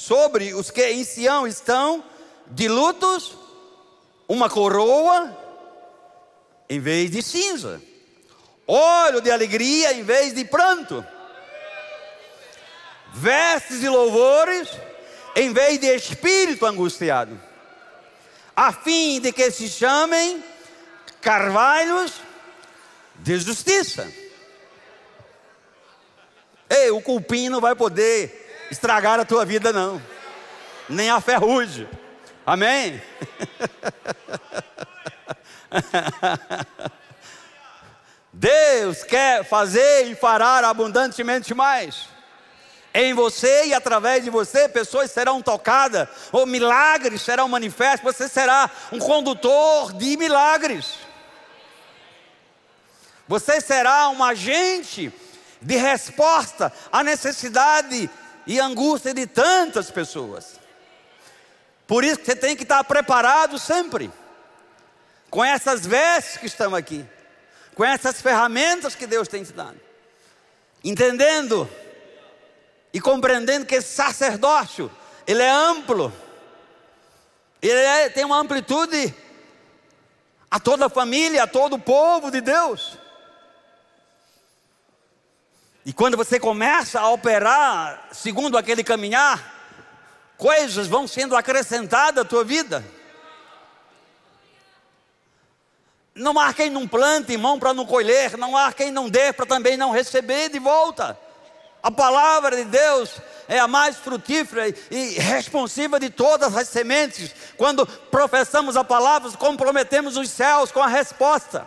sobre 0.00 0.54
os 0.54 0.70
que 0.70 0.82
em 0.82 1.04
Sião 1.04 1.46
estão 1.46 2.02
de 2.46 2.68
lutos 2.68 3.36
uma 4.26 4.48
coroa 4.48 5.36
em 6.70 6.80
vez 6.80 7.10
de 7.10 7.22
cinza, 7.22 7.82
óleo 8.66 9.20
de 9.20 9.30
alegria 9.30 9.92
em 9.92 10.02
vez 10.02 10.32
de 10.32 10.42
pranto, 10.42 11.04
vestes 13.12 13.80
de 13.80 13.90
louvores 13.90 14.70
em 15.36 15.52
vez 15.52 15.78
de 15.78 15.94
espírito 15.94 16.64
angustiado, 16.64 17.38
a 18.56 18.72
fim 18.72 19.20
de 19.20 19.32
que 19.32 19.50
se 19.50 19.68
chamem 19.68 20.42
carvalhos 21.20 22.14
de 23.16 23.38
justiça. 23.38 24.10
Ei, 26.70 26.90
o 26.90 27.02
cupim 27.02 27.50
não 27.50 27.60
vai 27.60 27.74
poder 27.74 28.49
estragar 28.70 29.18
a 29.18 29.24
tua 29.24 29.44
vida, 29.44 29.72
não. 29.72 30.00
Nem 30.88 31.10
a 31.10 31.20
ferrugem. 31.20 31.88
Amém? 32.46 33.02
Deus 38.32 39.02
quer 39.02 39.44
fazer 39.44 40.06
e 40.06 40.14
fará 40.14 40.68
abundantemente 40.68 41.52
mais. 41.52 42.08
Em 42.92 43.14
você 43.14 43.66
e 43.66 43.74
através 43.74 44.24
de 44.24 44.30
você, 44.30 44.68
pessoas 44.68 45.12
serão 45.12 45.40
tocadas, 45.40 46.08
ou 46.32 46.44
milagres 46.44 47.22
serão 47.22 47.48
manifestos, 47.48 48.02
você 48.02 48.28
será 48.28 48.68
um 48.90 48.98
condutor 48.98 49.92
de 49.92 50.16
milagres. 50.16 50.94
Você 53.28 53.60
será 53.60 54.08
um 54.08 54.24
agente 54.24 55.12
de 55.62 55.76
resposta 55.76 56.72
à 56.90 57.04
necessidade 57.04 58.10
e 58.46 58.58
angústia 58.60 59.14
de 59.14 59.26
tantas 59.26 59.90
pessoas. 59.90 60.58
Por 61.86 62.04
isso 62.04 62.20
você 62.24 62.36
tem 62.36 62.56
que 62.56 62.62
estar 62.62 62.82
preparado 62.84 63.58
sempre, 63.58 64.10
com 65.28 65.44
essas 65.44 65.86
vestes 65.86 66.36
que 66.36 66.46
estão 66.46 66.74
aqui, 66.74 67.04
com 67.74 67.84
essas 67.84 68.20
ferramentas 68.20 68.94
que 68.94 69.06
Deus 69.06 69.28
tem 69.28 69.42
te 69.42 69.52
dado, 69.52 69.80
entendendo 70.84 71.68
e 72.92 73.00
compreendendo 73.00 73.66
que 73.66 73.76
esse 73.76 73.94
sacerdócio, 73.94 74.90
ele 75.26 75.42
é 75.42 75.50
amplo, 75.50 76.12
ele 77.62 77.72
é, 77.72 78.08
tem 78.08 78.24
uma 78.24 78.38
amplitude 78.38 79.14
a 80.50 80.58
toda 80.58 80.86
a 80.86 80.90
família, 80.90 81.44
a 81.44 81.46
todo 81.46 81.74
o 81.74 81.80
povo 81.80 82.30
de 82.30 82.40
Deus. 82.40 82.98
E 85.84 85.92
quando 85.92 86.16
você 86.16 86.38
começa 86.38 87.00
a 87.00 87.08
operar 87.10 88.08
segundo 88.12 88.58
aquele 88.58 88.84
caminhar, 88.84 89.54
coisas 90.36 90.86
vão 90.86 91.06
sendo 91.06 91.36
acrescentadas 91.36 92.24
à 92.24 92.28
tua 92.28 92.44
vida. 92.44 92.84
Não 96.14 96.38
há 96.38 96.52
quem 96.52 96.68
não 96.68 96.86
plante 96.86 97.36
mão 97.36 97.58
para 97.58 97.72
não 97.72 97.86
colher, 97.86 98.36
não 98.36 98.56
há 98.56 98.72
quem 98.72 98.90
não 98.90 99.08
dê 99.08 99.32
para 99.32 99.46
também 99.46 99.76
não 99.76 99.90
receber 99.90 100.50
de 100.50 100.58
volta. 100.58 101.18
A 101.82 101.90
palavra 101.90 102.56
de 102.56 102.64
Deus 102.64 103.10
é 103.48 103.58
a 103.58 103.66
mais 103.66 103.96
frutífera 103.96 104.68
e 104.90 105.18
responsiva 105.18 105.98
de 105.98 106.10
todas 106.10 106.54
as 106.54 106.68
sementes. 106.68 107.34
Quando 107.56 107.86
professamos 107.86 108.76
a 108.76 108.84
palavra, 108.84 109.30
comprometemos 109.32 110.18
os 110.18 110.28
céus 110.28 110.70
com 110.70 110.82
a 110.82 110.86
resposta. 110.86 111.66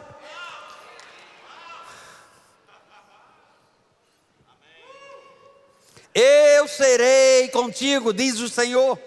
Eu 6.13 6.67
serei 6.67 7.47
contigo, 7.49 8.13
diz 8.13 8.39
o 8.39 8.47
Senhor, 8.47 8.99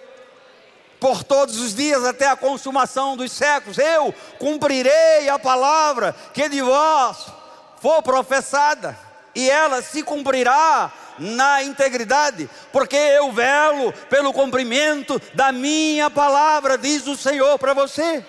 por 0.99 1.23
todos 1.23 1.61
os 1.61 1.75
dias 1.75 2.05
até 2.05 2.27
a 2.27 2.37
consumação 2.37 3.17
dos 3.17 3.31
séculos. 3.31 3.79
Eu 3.79 4.13
cumprirei 4.39 5.29
a 5.29 5.39
palavra 5.39 6.15
que 6.35 6.49
de 6.49 6.61
vós 6.61 7.27
for 7.81 8.03
professada, 8.03 8.99
e 9.35 9.49
ela 9.49 9.83
se 9.83 10.03
cumprirá 10.03 10.93
na 11.19 11.63
integridade, 11.63 12.49
porque 12.73 12.97
eu 12.97 13.31
velo 13.31 13.93
pelo 14.11 14.33
cumprimento 14.33 15.21
da 15.35 15.53
minha 15.53 16.11
palavra, 16.11 16.77
diz 16.77 17.07
o 17.07 17.17
Senhor 17.17 17.59
para 17.59 17.73
você. 17.73 18.25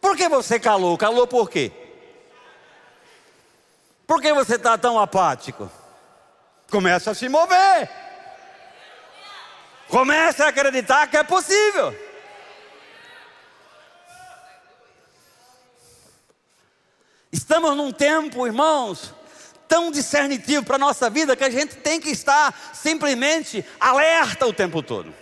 Por 0.00 0.16
que 0.16 0.28
você 0.28 0.58
calou? 0.58 0.98
Calou 0.98 1.26
por 1.26 1.48
quê? 1.48 1.70
Por 4.06 4.20
que 4.20 4.32
você 4.32 4.56
está 4.56 4.76
tão 4.76 4.98
apático? 4.98 5.70
Começa 6.72 7.10
a 7.10 7.14
se 7.14 7.28
mover. 7.28 7.90
Começa 9.88 10.46
a 10.46 10.48
acreditar 10.48 11.06
que 11.06 11.18
é 11.18 11.22
possível. 11.22 11.94
Estamos 17.30 17.76
num 17.76 17.92
tempo, 17.92 18.46
irmãos, 18.46 19.14
tão 19.68 19.90
discernitivo 19.90 20.64
para 20.64 20.76
a 20.76 20.78
nossa 20.78 21.10
vida 21.10 21.36
que 21.36 21.44
a 21.44 21.50
gente 21.50 21.76
tem 21.76 22.00
que 22.00 22.08
estar 22.08 22.72
simplesmente 22.72 23.62
alerta 23.78 24.46
o 24.46 24.52
tempo 24.52 24.82
todo. 24.82 25.14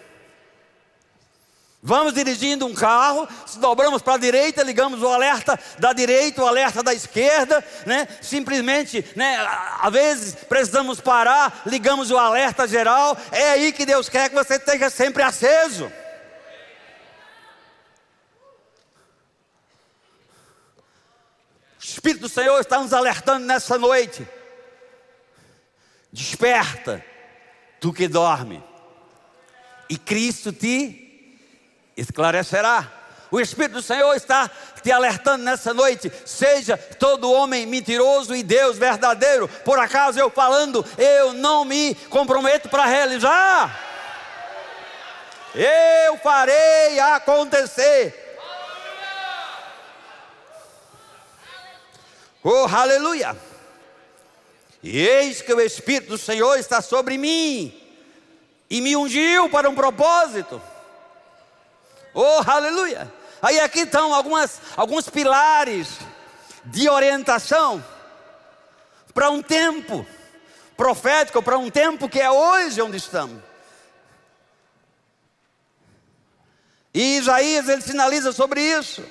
Vamos 1.82 2.12
dirigindo 2.12 2.66
um 2.66 2.74
carro, 2.74 3.26
se 3.46 3.58
dobramos 3.58 4.02
para 4.02 4.14
a 4.14 4.18
direita, 4.18 4.62
ligamos 4.62 5.02
o 5.02 5.08
alerta 5.08 5.58
da 5.78 5.94
direita, 5.94 6.42
o 6.42 6.46
alerta 6.46 6.82
da 6.82 6.92
esquerda, 6.92 7.64
né? 7.86 8.06
Simplesmente, 8.20 9.02
né? 9.16 9.38
Às 9.80 9.90
vezes 9.90 10.34
precisamos 10.34 11.00
parar, 11.00 11.62
ligamos 11.64 12.10
o 12.10 12.18
alerta 12.18 12.68
geral. 12.68 13.16
É 13.32 13.52
aí 13.52 13.72
que 13.72 13.86
Deus 13.86 14.10
quer 14.10 14.28
que 14.28 14.34
você 14.34 14.56
esteja 14.56 14.90
sempre 14.90 15.22
aceso. 15.22 15.90
O 21.80 21.82
Espírito 21.82 22.20
do 22.20 22.28
Senhor 22.28 22.60
está 22.60 22.78
nos 22.78 22.92
alertando 22.92 23.46
nessa 23.46 23.78
noite. 23.78 24.28
Desperta, 26.12 27.02
tu 27.80 27.90
que 27.90 28.06
dorme, 28.06 28.62
e 29.88 29.96
Cristo 29.96 30.52
te 30.52 31.10
esclarecerá. 32.00 32.90
O 33.30 33.40
Espírito 33.40 33.74
do 33.74 33.82
Senhor 33.82 34.12
está 34.14 34.50
te 34.82 34.90
alertando 34.90 35.44
nessa 35.44 35.72
noite. 35.72 36.10
Seja 36.24 36.76
todo 36.76 37.30
homem 37.30 37.64
mentiroso 37.64 38.34
e 38.34 38.42
Deus 38.42 38.76
verdadeiro. 38.76 39.46
Por 39.64 39.78
acaso 39.78 40.18
eu 40.18 40.30
falando, 40.30 40.84
eu 40.98 41.32
não 41.34 41.64
me 41.64 41.94
comprometo 42.08 42.68
para 42.68 42.86
realizar. 42.86 43.88
Eu 45.54 46.16
farei 46.18 46.98
acontecer. 46.98 48.28
Oh, 52.42 52.66
aleluia! 52.74 53.36
E 54.82 54.98
eis 55.06 55.42
que 55.42 55.52
o 55.52 55.60
Espírito 55.60 56.08
do 56.08 56.18
Senhor 56.18 56.58
está 56.58 56.80
sobre 56.80 57.18
mim 57.18 57.78
e 58.70 58.80
me 58.80 58.96
ungiu 58.96 59.50
para 59.50 59.68
um 59.68 59.74
propósito 59.74 60.60
Oh, 62.12 62.42
aleluia! 62.46 63.12
Aí 63.42 63.59
aqui 63.61 63.81
estão 63.81 64.14
algumas, 64.14 64.61
alguns 64.77 65.09
pilares 65.09 65.88
de 66.64 66.88
orientação 66.88 67.83
para 69.14 69.31
um 69.31 69.42
tempo 69.42 70.07
profético, 70.77 71.42
para 71.42 71.59
um 71.59 71.70
tempo 71.70 72.09
que 72.09 72.20
é 72.20 72.31
hoje 72.31 72.83
onde 72.83 72.96
estamos. 72.96 73.42
E 76.92 77.18
Isaías 77.18 77.68
ele 77.68 77.83
sinaliza 77.83 78.33
sobre 78.33 78.61
isso. 78.61 79.05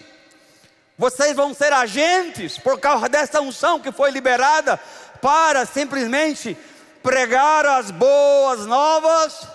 Vocês 0.97 1.35
vão 1.35 1.53
ser 1.53 1.71
agentes 1.71 2.57
por 2.57 2.79
causa 2.79 3.07
dessa 3.07 3.39
unção 3.39 3.79
que 3.79 3.91
foi 3.91 4.11
liberada 4.11 4.77
para 5.21 5.65
simplesmente 5.65 6.57
pregar 7.01 7.65
as 7.65 7.89
boas 7.89 8.65
novas 8.65 9.47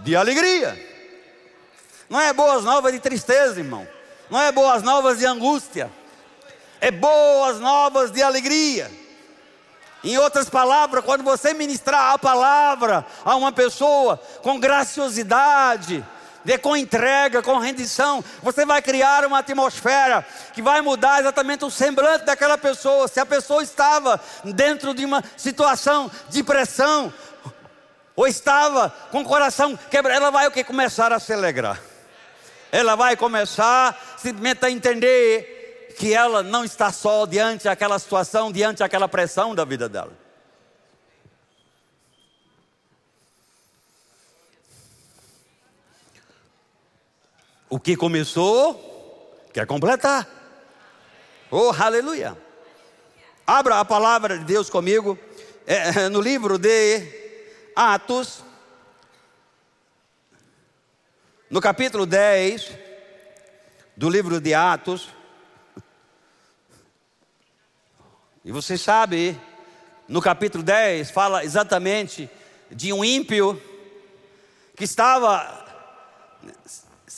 de 0.00 0.16
alegria. 0.16 0.87
Não 2.08 2.20
é 2.20 2.32
boas 2.32 2.64
novas 2.64 2.92
de 2.92 3.00
tristeza, 3.00 3.58
irmão. 3.58 3.86
Não 4.30 4.40
é 4.40 4.50
boas 4.50 4.82
novas 4.82 5.18
de 5.18 5.26
angústia. 5.26 5.90
É 6.80 6.90
boas 6.90 7.58
novas 7.60 8.10
de 8.10 8.22
alegria. 8.22 8.90
Em 10.02 10.16
outras 10.16 10.48
palavras, 10.48 11.04
quando 11.04 11.24
você 11.24 11.52
ministrar 11.52 12.12
a 12.12 12.18
palavra 12.18 13.04
a 13.24 13.34
uma 13.34 13.50
pessoa 13.50 14.20
com 14.42 14.58
graciosidade, 14.58 16.04
com 16.62 16.76
entrega, 16.76 17.42
com 17.42 17.58
rendição, 17.58 18.24
você 18.42 18.64
vai 18.64 18.80
criar 18.80 19.26
uma 19.26 19.40
atmosfera 19.40 20.24
que 20.54 20.62
vai 20.62 20.80
mudar 20.80 21.20
exatamente 21.20 21.64
o 21.64 21.70
semblante 21.70 22.24
daquela 22.24 22.56
pessoa. 22.56 23.08
Se 23.08 23.20
a 23.20 23.26
pessoa 23.26 23.62
estava 23.62 24.20
dentro 24.44 24.94
de 24.94 25.04
uma 25.04 25.22
situação 25.36 26.10
de 26.30 26.42
pressão, 26.42 27.12
ou 28.16 28.26
estava 28.26 28.90
com 29.10 29.20
o 29.20 29.24
coração 29.24 29.76
quebrado, 29.90 30.16
ela 30.16 30.30
vai 30.30 30.46
o 30.46 30.50
que? 30.50 30.64
Começar 30.64 31.12
a 31.12 31.20
se 31.20 31.32
alegrar. 31.32 31.87
Ela 32.70 32.94
vai 32.94 33.16
começar 33.16 34.16
simplesmente 34.18 34.64
a 34.64 34.70
entender 34.70 35.94
que 35.98 36.14
ela 36.14 36.42
não 36.42 36.64
está 36.64 36.92
só 36.92 37.26
diante 37.26 37.64
daquela 37.64 37.98
situação, 37.98 38.52
diante 38.52 38.78
daquela 38.78 39.08
pressão 39.08 39.54
da 39.54 39.64
vida 39.64 39.88
dela. 39.88 40.12
O 47.70 47.78
que 47.78 47.96
começou, 47.96 49.44
quer 49.52 49.66
completar. 49.66 50.26
Oh, 51.50 51.70
aleluia. 51.78 52.36
Abra 53.46 53.80
a 53.80 53.84
palavra 53.84 54.38
de 54.38 54.44
Deus 54.44 54.70
comigo, 54.70 55.18
é, 55.66 56.08
no 56.08 56.20
livro 56.20 56.58
de 56.58 57.02
Atos, 57.74 58.42
no 61.50 61.62
capítulo 61.62 62.04
10 62.04 62.72
do 63.96 64.10
livro 64.10 64.38
de 64.40 64.52
Atos. 64.52 65.08
E 68.44 68.52
você 68.52 68.76
sabe, 68.76 69.38
no 70.06 70.20
capítulo 70.20 70.62
10, 70.62 71.10
fala 71.10 71.44
exatamente 71.44 72.28
de 72.70 72.92
um 72.92 73.02
ímpio 73.02 73.60
que 74.76 74.84
estava 74.84 75.66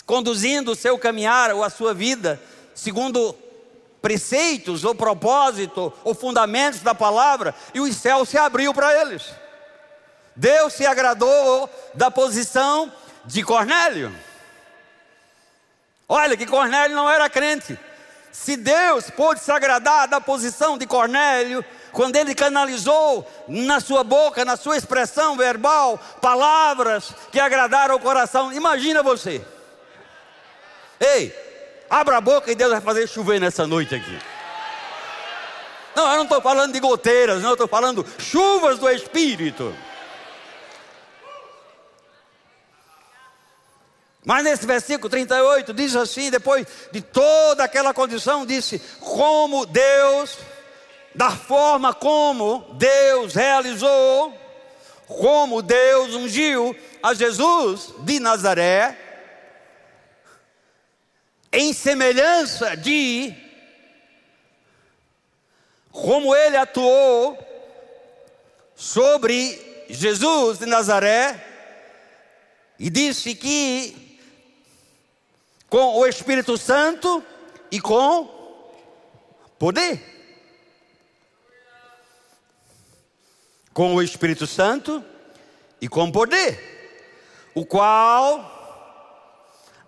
conduzindo 0.06 0.72
o 0.72 0.76
seu 0.76 0.96
caminhar 0.96 1.52
ou 1.52 1.64
a 1.64 1.70
sua 1.70 1.92
vida 1.92 2.40
segundo 2.72 3.36
preceitos 4.00 4.84
ou 4.84 4.94
propósito 4.94 5.92
ou 6.04 6.14
fundamentos 6.14 6.80
da 6.80 6.94
palavra 6.94 7.54
e 7.74 7.80
o 7.80 7.92
céu 7.92 8.24
se 8.24 8.38
abriu 8.38 8.72
para 8.72 8.98
eles. 9.00 9.24
Deus 10.36 10.72
se 10.72 10.86
agradou 10.86 11.68
da 11.94 12.10
posição 12.10 12.90
de 13.24 13.42
Cornélio. 13.42 14.12
Olha 16.08 16.36
que 16.36 16.46
Cornélio 16.46 16.96
não 16.96 17.08
era 17.08 17.28
crente. 17.30 17.78
Se 18.32 18.56
Deus 18.56 19.10
pôde 19.10 19.40
se 19.40 19.50
agradar 19.50 20.08
da 20.08 20.20
posição 20.20 20.78
de 20.78 20.86
Cornélio, 20.86 21.64
quando 21.92 22.16
ele 22.16 22.34
canalizou 22.34 23.28
na 23.48 23.80
sua 23.80 24.04
boca, 24.04 24.44
na 24.44 24.56
sua 24.56 24.76
expressão 24.76 25.36
verbal, 25.36 25.98
palavras 26.20 27.12
que 27.32 27.40
agradaram 27.40 27.96
o 27.96 28.00
coração, 28.00 28.52
imagina 28.52 29.02
você. 29.02 29.44
Ei, 30.98 31.34
abra 31.88 32.18
a 32.18 32.20
boca 32.20 32.50
e 32.50 32.54
Deus 32.54 32.70
vai 32.70 32.80
fazer 32.80 33.08
chover 33.08 33.40
nessa 33.40 33.66
noite 33.66 33.94
aqui. 33.94 34.18
Não, 35.94 36.08
eu 36.10 36.16
não 36.16 36.24
estou 36.24 36.40
falando 36.40 36.72
de 36.72 36.80
goteiras, 36.80 37.42
não, 37.42 37.50
eu 37.50 37.54
estou 37.54 37.68
falando 37.68 38.06
chuvas 38.18 38.78
do 38.78 38.88
Espírito. 38.88 39.74
Mas 44.24 44.44
nesse 44.44 44.66
versículo 44.66 45.08
38 45.08 45.72
diz 45.72 45.96
assim: 45.96 46.30
depois 46.30 46.66
de 46.92 47.00
toda 47.00 47.64
aquela 47.64 47.94
condição, 47.94 48.44
disse: 48.44 48.78
como 49.00 49.64
Deus, 49.64 50.36
da 51.14 51.30
forma 51.30 51.94
como 51.94 52.74
Deus 52.74 53.34
realizou, 53.34 54.34
como 55.06 55.62
Deus 55.62 56.14
ungiu 56.14 56.76
a 57.02 57.14
Jesus 57.14 57.94
de 58.00 58.20
Nazaré, 58.20 58.96
em 61.50 61.72
semelhança 61.72 62.76
de 62.76 63.34
como 65.90 66.36
ele 66.36 66.56
atuou 66.56 67.38
sobre 68.76 69.86
Jesus 69.88 70.58
de 70.58 70.66
Nazaré, 70.66 71.42
e 72.78 72.88
disse 72.88 73.34
que 73.34 74.09
com 75.70 75.94
o 75.96 76.06
Espírito 76.06 76.58
Santo 76.58 77.24
e 77.70 77.80
com 77.80 78.28
poder. 79.56 80.04
Com 83.72 83.94
o 83.94 84.02
Espírito 84.02 84.48
Santo 84.48 85.02
e 85.80 85.88
com 85.88 86.10
poder, 86.10 87.48
o 87.54 87.64
qual 87.64 88.58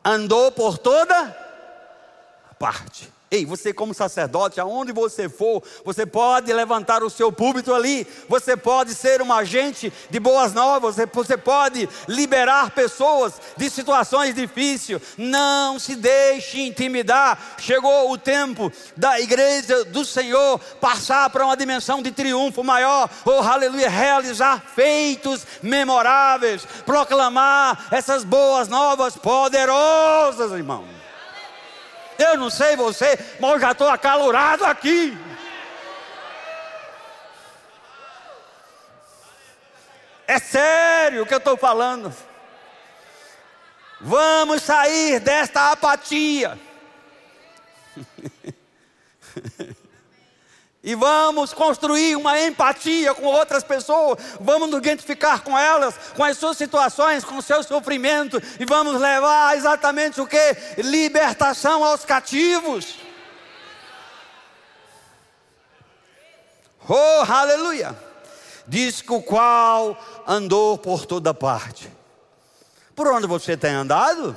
andou 0.05 0.53
por 0.53 0.79
toda 0.79 1.37
parte. 2.59 3.12
Ei, 3.33 3.47
você 3.47 3.73
como 3.73 3.95
sacerdote, 3.95 4.61
aonde 4.61 4.93
você 4.93 5.27
for, 5.27 5.63
você 5.87 6.05
pode 6.05 6.53
levantar 6.53 7.03
o 7.03 7.09
seu 7.09 7.33
púlpito 7.33 7.73
ali, 7.73 8.07
você 8.29 8.55
pode 8.59 8.95
ser 8.95 9.23
um 9.23 9.33
agente 9.33 9.91
de 10.11 10.21
boas 10.21 10.53
novas, 10.53 10.97
você 11.11 11.35
pode 11.35 11.89
liberar 12.07 12.73
pessoas 12.73 13.41
de 13.57 13.71
situações 13.71 14.35
difíceis. 14.35 15.01
Não 15.17 15.79
se 15.79 15.97
deixe 15.97 16.61
intimidar. 16.61 17.57
Chegou 17.57 18.13
o 18.13 18.19
tempo 18.19 18.71
da 18.99 19.19
igreja 19.19 19.83
do 19.87 20.05
Senhor 20.05 20.59
passar 20.79 21.31
para 21.31 21.47
uma 21.47 21.57
dimensão 21.57 22.03
de 22.03 22.11
triunfo 22.11 22.63
maior. 22.63 23.09
Oh, 23.25 23.41
aleluia, 23.41 23.89
realizar 23.89 24.63
feitos 24.75 25.47
memoráveis, 25.63 26.67
proclamar 26.85 27.87
essas 27.91 28.25
boas 28.25 28.69
novas 28.69 29.17
poderosas, 29.17 30.53
irmão. 30.53 31.02
Eu 32.19 32.37
não 32.37 32.51
sei 32.51 32.77
você, 32.77 33.19
mas 33.41 33.53
eu 33.53 33.61
já 33.61 33.73
estou 33.73 33.89
acalorado 33.89 34.65
aqui. 34.65 35.17
É 40.27 40.39
sério 40.39 41.23
o 41.23 41.27
que 41.27 41.35
eu 41.35 41.39
estou 41.39 41.57
falando. 41.57 42.15
Vamos 44.01 44.63
sair 44.63 45.21
desta 45.21 45.73
apatia. 45.73 46.59
E 50.85 50.97
vamos 50.97 51.53
construir 51.53 52.17
uma 52.17 52.41
empatia 52.41 53.15
com 53.15 53.27
outras 53.27 53.63
pessoas, 53.63 54.19
vamos 54.41 54.69
nos 54.69 54.79
identificar 54.79 55.41
com 55.43 55.57
elas, 55.57 55.95
com 56.17 56.25
as 56.25 56.37
suas 56.37 56.57
situações, 56.57 57.23
com 57.25 57.37
o 57.37 57.43
seu 57.43 57.63
sofrimento, 57.63 58.43
e 58.59 58.65
vamos 58.65 59.01
levar 59.01 59.57
exatamente 59.57 60.21
o 60.21 60.27
que? 60.27 60.57
Libertação 60.79 61.85
aos 61.85 62.05
cativos. 62.05 62.97
Oh, 66.89 67.23
aleluia! 67.29 67.97
Diz 68.67 69.01
que 69.01 69.13
o 69.13 69.23
qual 69.23 69.97
andou 70.27 70.77
por 70.77 71.07
toda 71.07 71.33
parte. 71.33 71.89
Por 72.97 73.07
onde 73.07 73.29
você 73.29 73.57
tem 73.57 73.71
andado? 73.71 74.37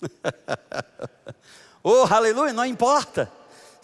oh, 1.82 2.06
aleluia, 2.08 2.52
não 2.52 2.64
importa 2.64 3.28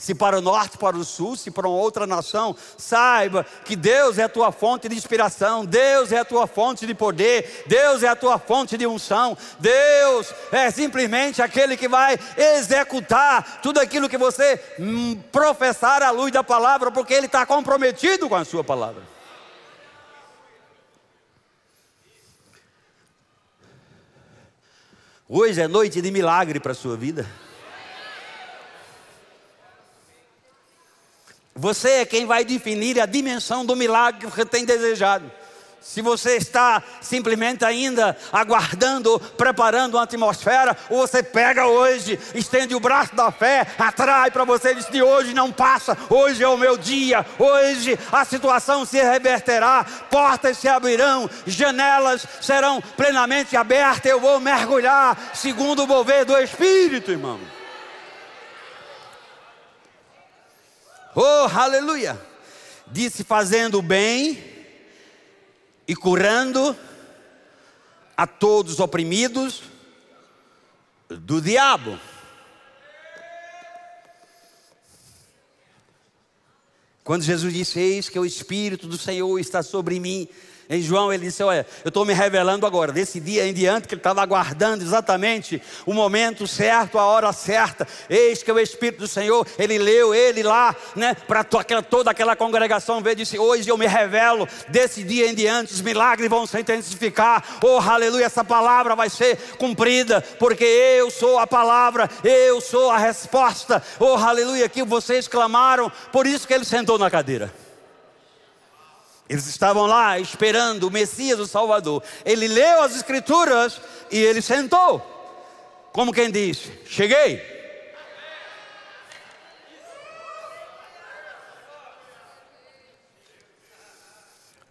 se 0.00 0.14
para 0.14 0.38
o 0.38 0.40
norte, 0.40 0.78
para 0.78 0.96
o 0.96 1.04
sul, 1.04 1.36
se 1.36 1.50
para 1.50 1.68
uma 1.68 1.76
outra 1.76 2.06
nação, 2.06 2.56
saiba 2.78 3.44
que 3.66 3.76
Deus 3.76 4.16
é 4.16 4.22
a 4.22 4.30
tua 4.30 4.50
fonte 4.50 4.88
de 4.88 4.96
inspiração, 4.96 5.66
Deus 5.66 6.10
é 6.10 6.20
a 6.20 6.24
tua 6.24 6.46
fonte 6.46 6.86
de 6.86 6.94
poder, 6.94 7.64
Deus 7.66 8.02
é 8.02 8.08
a 8.08 8.16
tua 8.16 8.38
fonte 8.38 8.78
de 8.78 8.86
unção, 8.86 9.36
Deus 9.58 10.32
é 10.50 10.70
simplesmente 10.70 11.42
aquele 11.42 11.76
que 11.76 11.86
vai 11.86 12.18
executar 12.34 13.60
tudo 13.62 13.78
aquilo 13.78 14.08
que 14.08 14.16
você 14.16 14.58
hum, 14.78 15.20
professar 15.30 16.02
à 16.02 16.10
luz 16.10 16.32
da 16.32 16.42
palavra, 16.42 16.90
porque 16.90 17.12
Ele 17.12 17.26
está 17.26 17.44
comprometido 17.44 18.26
com 18.26 18.36
a 18.36 18.44
sua 18.44 18.64
palavra. 18.64 19.02
Hoje 25.28 25.60
é 25.60 25.68
noite 25.68 26.00
de 26.00 26.10
milagre 26.10 26.58
para 26.58 26.72
a 26.72 26.74
sua 26.74 26.96
vida. 26.96 27.28
Você 31.60 31.90
é 31.90 32.06
quem 32.06 32.24
vai 32.24 32.42
definir 32.42 32.98
a 32.98 33.04
dimensão 33.04 33.66
do 33.66 33.76
milagre 33.76 34.30
que 34.30 34.44
tem 34.46 34.64
desejado. 34.64 35.30
Se 35.78 36.00
você 36.00 36.36
está 36.36 36.82
simplesmente 37.02 37.66
ainda 37.66 38.16
aguardando, 38.32 39.20
preparando 39.36 39.94
uma 39.94 40.04
atmosfera, 40.04 40.74
ou 40.88 41.06
você 41.06 41.22
pega 41.22 41.66
hoje, 41.66 42.18
estende 42.34 42.74
o 42.74 42.80
braço 42.80 43.14
da 43.14 43.30
fé, 43.30 43.66
atrai 43.78 44.30
para 44.30 44.44
você 44.44 44.70
e 44.70 44.76
diz: 44.76 44.88
de 44.88 45.02
hoje 45.02 45.34
não 45.34 45.52
passa, 45.52 45.98
hoje 46.08 46.42
é 46.42 46.48
o 46.48 46.56
meu 46.56 46.78
dia, 46.78 47.26
hoje 47.38 47.98
a 48.10 48.24
situação 48.24 48.86
se 48.86 48.98
reverterá, 49.02 49.84
portas 50.10 50.56
se 50.56 50.66
abrirão, 50.66 51.28
janelas 51.46 52.26
serão 52.40 52.80
plenamente 52.96 53.54
abertas, 53.54 54.10
eu 54.10 54.18
vou 54.18 54.40
mergulhar 54.40 55.30
segundo 55.34 55.84
o 55.84 55.86
mover 55.86 56.24
do 56.24 56.38
Espírito, 56.38 57.10
irmão. 57.10 57.59
Oh, 61.14 61.48
aleluia! 61.52 62.20
Disse 62.86 63.24
fazendo 63.24 63.82
bem 63.82 64.40
e 65.86 65.96
curando 65.96 66.76
a 68.16 68.28
todos 68.28 68.74
os 68.74 68.80
oprimidos 68.80 69.64
do 71.08 71.40
diabo. 71.40 71.98
Quando 77.02 77.24
Jesus 77.24 77.52
disse: 77.52 77.80
Eis 77.80 78.08
que 78.08 78.18
o 78.18 78.24
Espírito 78.24 78.86
do 78.86 78.96
Senhor 78.96 79.36
está 79.40 79.64
sobre 79.64 79.98
mim, 79.98 80.28
em 80.70 80.80
João 80.80 81.12
ele 81.12 81.26
disse: 81.26 81.42
Olha, 81.42 81.66
eu 81.84 81.88
estou 81.88 82.04
me 82.04 82.14
revelando 82.14 82.64
agora, 82.64 82.92
desse 82.92 83.18
dia 83.18 83.44
em 83.44 83.52
diante, 83.52 83.88
que 83.88 83.94
ele 83.94 83.98
estava 83.98 84.22
aguardando 84.22 84.84
exatamente 84.84 85.60
o 85.84 85.92
momento 85.92 86.46
certo, 86.46 86.96
a 86.96 87.04
hora 87.04 87.32
certa. 87.32 87.88
Eis 88.08 88.40
que 88.44 88.52
o 88.52 88.58
Espírito 88.58 89.00
do 89.00 89.08
Senhor, 89.08 89.44
ele 89.58 89.78
leu, 89.78 90.14
ele 90.14 90.44
lá, 90.44 90.76
né, 90.94 91.16
para 91.26 91.42
toda 91.82 92.12
aquela 92.12 92.36
congregação 92.36 93.02
ver, 93.02 93.16
disse: 93.16 93.36
Hoje 93.36 93.68
eu 93.68 93.76
me 93.76 93.88
revelo, 93.88 94.48
desse 94.68 95.02
dia 95.02 95.28
em 95.28 95.34
diante, 95.34 95.74
os 95.74 95.80
milagres 95.80 96.30
vão 96.30 96.46
se 96.46 96.60
intensificar. 96.60 97.42
Oh, 97.60 97.78
aleluia, 97.78 98.26
essa 98.26 98.44
palavra 98.44 98.94
vai 98.94 99.10
ser 99.10 99.36
cumprida, 99.58 100.20
porque 100.38 100.64
eu 100.64 101.10
sou 101.10 101.40
a 101.40 101.48
palavra, 101.48 102.08
eu 102.22 102.60
sou 102.60 102.92
a 102.92 102.98
resposta. 102.98 103.82
Oh, 103.98 104.14
aleluia, 104.14 104.68
que 104.68 104.84
vocês 104.84 105.26
clamaram, 105.26 105.90
por 106.12 106.28
isso 106.28 106.46
que 106.46 106.54
ele 106.54 106.64
sentou 106.64 106.96
na 106.96 107.10
cadeira. 107.10 107.52
Eles 109.30 109.46
estavam 109.46 109.86
lá 109.86 110.18
esperando 110.18 110.88
o 110.88 110.90
Messias, 110.90 111.38
o 111.38 111.46
Salvador. 111.46 112.02
Ele 112.24 112.48
leu 112.48 112.82
as 112.82 112.96
Escrituras 112.96 113.80
e 114.10 114.18
ele 114.18 114.42
sentou. 114.42 114.98
Como 115.92 116.12
quem 116.12 116.32
diz: 116.32 116.68
Cheguei. 116.84 117.40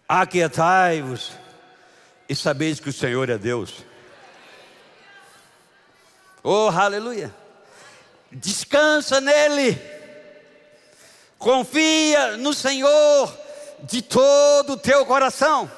Aquietai-vos 0.06 1.32
e 2.28 2.36
sabeis 2.36 2.78
que 2.78 2.90
o 2.90 2.92
Senhor 2.92 3.30
é 3.30 3.38
Deus. 3.38 3.82
Oh, 6.42 6.68
aleluia. 6.68 7.34
Descansa 8.30 9.22
nele. 9.22 9.80
Confia 11.38 12.36
no 12.36 12.52
Senhor 12.52 13.39
de 13.82 14.02
todo 14.02 14.74
o 14.74 14.76
teu 14.76 15.04
coração, 15.06 15.70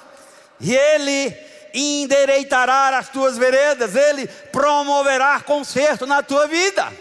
e 0.60 0.74
Ele 0.74 1.36
endireitará 1.74 2.96
as 2.98 3.08
tuas 3.08 3.38
veredas, 3.38 3.94
Ele 3.96 4.26
promoverá 4.26 5.40
conserto 5.40 6.06
na 6.06 6.22
tua 6.22 6.46
vida. 6.46 6.92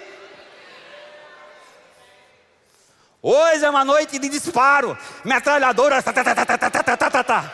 Hoje 3.23 3.63
é 3.63 3.69
uma 3.69 3.85
noite 3.85 4.17
de 4.17 4.29
disparo, 4.29 4.97
metralhadora. 5.23 6.01
Tá, 6.01 6.11
tá, 6.11 6.23
tá, 6.23 6.33
tá, 6.33 6.57
tá, 6.57 6.97
tá, 6.97 7.09
tá, 7.09 7.23
tá. 7.23 7.53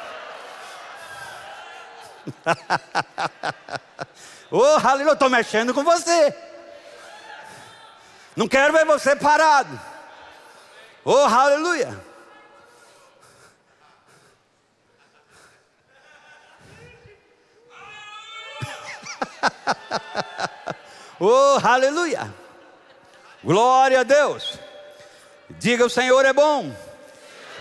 oh, 4.49 4.87
aleluia, 4.87 5.13
estou 5.13 5.29
mexendo 5.29 5.73
com 5.73 5.83
você. 5.83 6.33
Não 8.33 8.47
quero 8.47 8.71
ver 8.71 8.85
você 8.85 9.13
parado. 9.13 9.77
Oh, 11.03 11.25
aleluia. 11.25 12.06
oh, 21.19 21.57
aleluia! 21.63 22.33
Glória 23.43 24.01
a 24.01 24.03
Deus! 24.03 24.59
Diga: 25.49 25.85
o 25.85 25.89
Senhor 25.89 26.25
é 26.25 26.33
bom. 26.33 26.73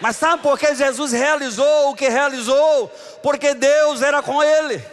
Mas 0.00 0.16
sabe 0.16 0.42
por 0.42 0.58
que 0.58 0.74
Jesus 0.74 1.12
realizou 1.12 1.90
o 1.90 1.94
que 1.94 2.08
realizou? 2.08 2.88
Porque 3.22 3.54
Deus 3.54 4.02
era 4.02 4.22
com 4.22 4.42
ele. 4.42 4.84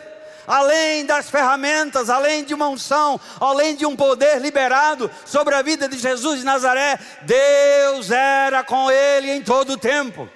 Além 0.46 1.06
das 1.06 1.30
ferramentas, 1.30 2.10
além 2.10 2.44
de 2.44 2.54
uma 2.54 2.68
unção, 2.68 3.20
além 3.40 3.76
de 3.76 3.86
um 3.86 3.96
poder 3.96 4.42
liberado 4.42 5.10
sobre 5.26 5.56
a 5.56 5.62
vida 5.62 5.88
de 5.88 5.98
Jesus 5.98 6.40
de 6.40 6.46
Nazaré, 6.46 7.00
Deus 7.22 8.12
era 8.12 8.64
com 8.64 8.92
ele 8.92 9.32
em 9.32 9.42
todo 9.42 9.74
o 9.74 9.78
tempo. 9.78 10.30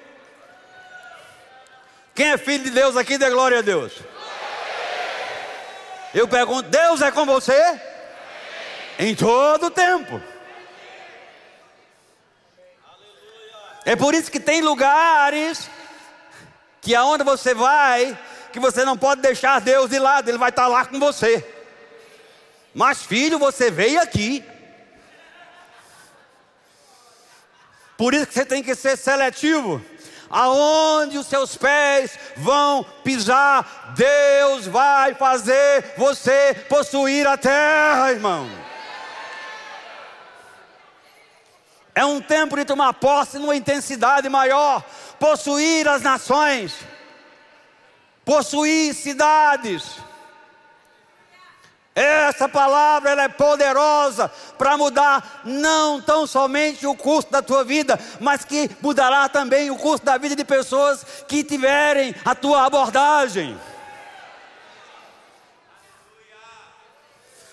Quem 2.16 2.32
é 2.32 2.38
filho 2.38 2.64
de 2.64 2.72
Deus 2.72 2.96
aqui, 2.96 3.18
dê 3.18 3.30
glória 3.30 3.60
a 3.60 3.62
Deus. 3.62 3.94
Eu 6.14 6.28
pergunto: 6.28 6.70
Deus 6.70 7.02
é 7.02 7.12
com 7.12 7.26
você? 7.26 7.82
Em 9.00 9.16
todo 9.16 9.70
tempo. 9.70 10.22
É 13.86 13.96
por 13.96 14.14
isso 14.14 14.30
que 14.30 14.40
tem 14.40 14.62
lugares 14.62 15.70
que 16.82 16.94
aonde 16.96 17.24
você 17.24 17.54
vai, 17.54 18.18
que 18.52 18.60
você 18.60 18.84
não 18.84 18.98
pode 18.98 19.22
deixar 19.22 19.62
Deus 19.62 19.90
de 19.90 20.00
lado, 20.00 20.30
Ele 20.30 20.38
vai 20.38 20.50
estar 20.50 20.68
lá 20.68 20.86
com 20.86 21.00
você. 21.00 21.46
Mas 22.74 23.04
filho, 23.04 23.40
você 23.40 23.72
veio 23.72 24.02
aqui. 24.02 24.44
Por 27.98 28.14
isso 28.14 28.28
que 28.28 28.34
você 28.34 28.46
tem 28.46 28.62
que 28.62 28.76
ser 28.76 28.96
seletivo 28.98 29.84
aonde 30.30 31.18
os 31.18 31.28
seus 31.28 31.56
pés 31.56 32.18
vão 32.38 32.84
pisar, 33.04 33.94
Deus 33.96 34.68
vai 34.68 35.14
fazer 35.14 35.94
você 35.98 36.54
possuir 36.70 37.28
a 37.28 37.38
terra, 37.38 38.12
irmão. 38.12 38.50
É 41.94 42.06
um 42.06 42.22
tempo 42.22 42.56
de 42.56 42.64
tomar 42.64 42.94
posse 42.94 43.40
numa 43.40 43.56
intensidade 43.56 44.30
maior, 44.30 44.84
possuir 45.20 45.88
as 45.88 46.02
nações, 46.02 46.76
possuir 48.24 48.94
cidades 48.94 50.07
essa 52.00 52.48
palavra 52.48 53.10
ela 53.10 53.24
é 53.24 53.28
poderosa 53.28 54.30
para 54.56 54.78
mudar 54.78 55.42
não 55.44 56.00
tão 56.00 56.28
somente 56.28 56.86
o 56.86 56.96
curso 56.96 57.32
da 57.32 57.42
tua 57.42 57.64
vida, 57.64 58.00
mas 58.20 58.46
que 58.46 58.70
mudará 58.82 59.28
também 59.28 59.72
o 59.72 59.76
curso 59.76 60.06
da 60.06 60.16
vida 60.16 60.36
de 60.36 60.46
pessoas 60.46 61.04
que 61.28 61.44
tiverem 61.44 62.14
a 62.24 62.36
tua 62.36 62.66
abordagem. 62.66 63.60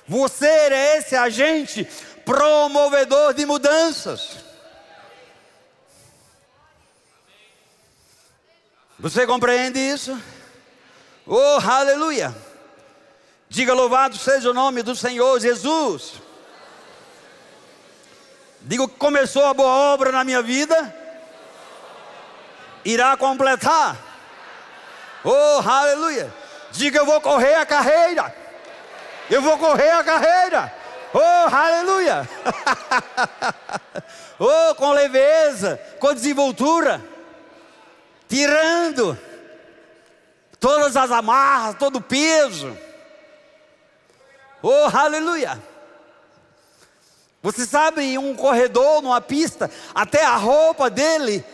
Você 0.06 0.46
é 0.46 0.98
esse 0.98 1.16
agente 1.16 1.88
promovedor 2.26 3.32
de 3.32 3.46
mudanças. 3.46 4.36
Você 8.98 9.26
compreende 9.26 9.78
isso? 9.78 10.20
Oh, 11.26 11.58
aleluia! 11.66 12.53
Diga 13.48 13.72
louvado 13.72 14.16
seja 14.16 14.50
o 14.50 14.54
nome 14.54 14.82
do 14.82 14.96
Senhor 14.96 15.38
Jesus. 15.40 16.14
Digo 18.62 18.88
que 18.88 18.96
começou 18.96 19.44
a 19.44 19.54
boa 19.54 19.92
obra 19.92 20.10
na 20.10 20.24
minha 20.24 20.40
vida, 20.40 20.94
irá 22.84 23.16
completar. 23.16 23.96
Oh, 25.22 25.60
aleluia. 25.68 26.32
Diga 26.72 26.98
eu 26.98 27.06
vou 27.06 27.20
correr 27.20 27.54
a 27.56 27.66
carreira. 27.66 28.34
Eu 29.30 29.42
vou 29.42 29.58
correr 29.58 29.90
a 29.90 30.04
carreira. 30.04 30.74
Oh, 31.12 31.54
aleluia. 31.54 32.28
oh, 34.40 34.74
com 34.74 34.92
leveza, 34.92 35.80
com 36.00 36.12
desenvoltura, 36.12 37.00
tirando 38.28 39.16
todas 40.58 40.96
as 40.96 41.10
amarras, 41.10 41.76
todo 41.78 41.96
o 41.96 42.02
peso 42.02 42.76
Oh, 44.66 44.88
aleluia! 44.96 45.62
Você 47.42 47.66
sabe, 47.66 48.16
um 48.16 48.34
corredor, 48.34 49.02
numa 49.02 49.20
pista, 49.20 49.70
até 49.94 50.24
a 50.24 50.36
roupa 50.36 50.88
dele 50.88 51.44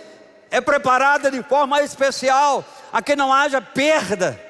é 0.48 0.60
preparada 0.60 1.28
de 1.28 1.42
forma 1.42 1.82
especial, 1.82 2.64
a 2.92 3.02
que 3.02 3.16
não 3.16 3.32
haja 3.32 3.60
perda 3.60 4.40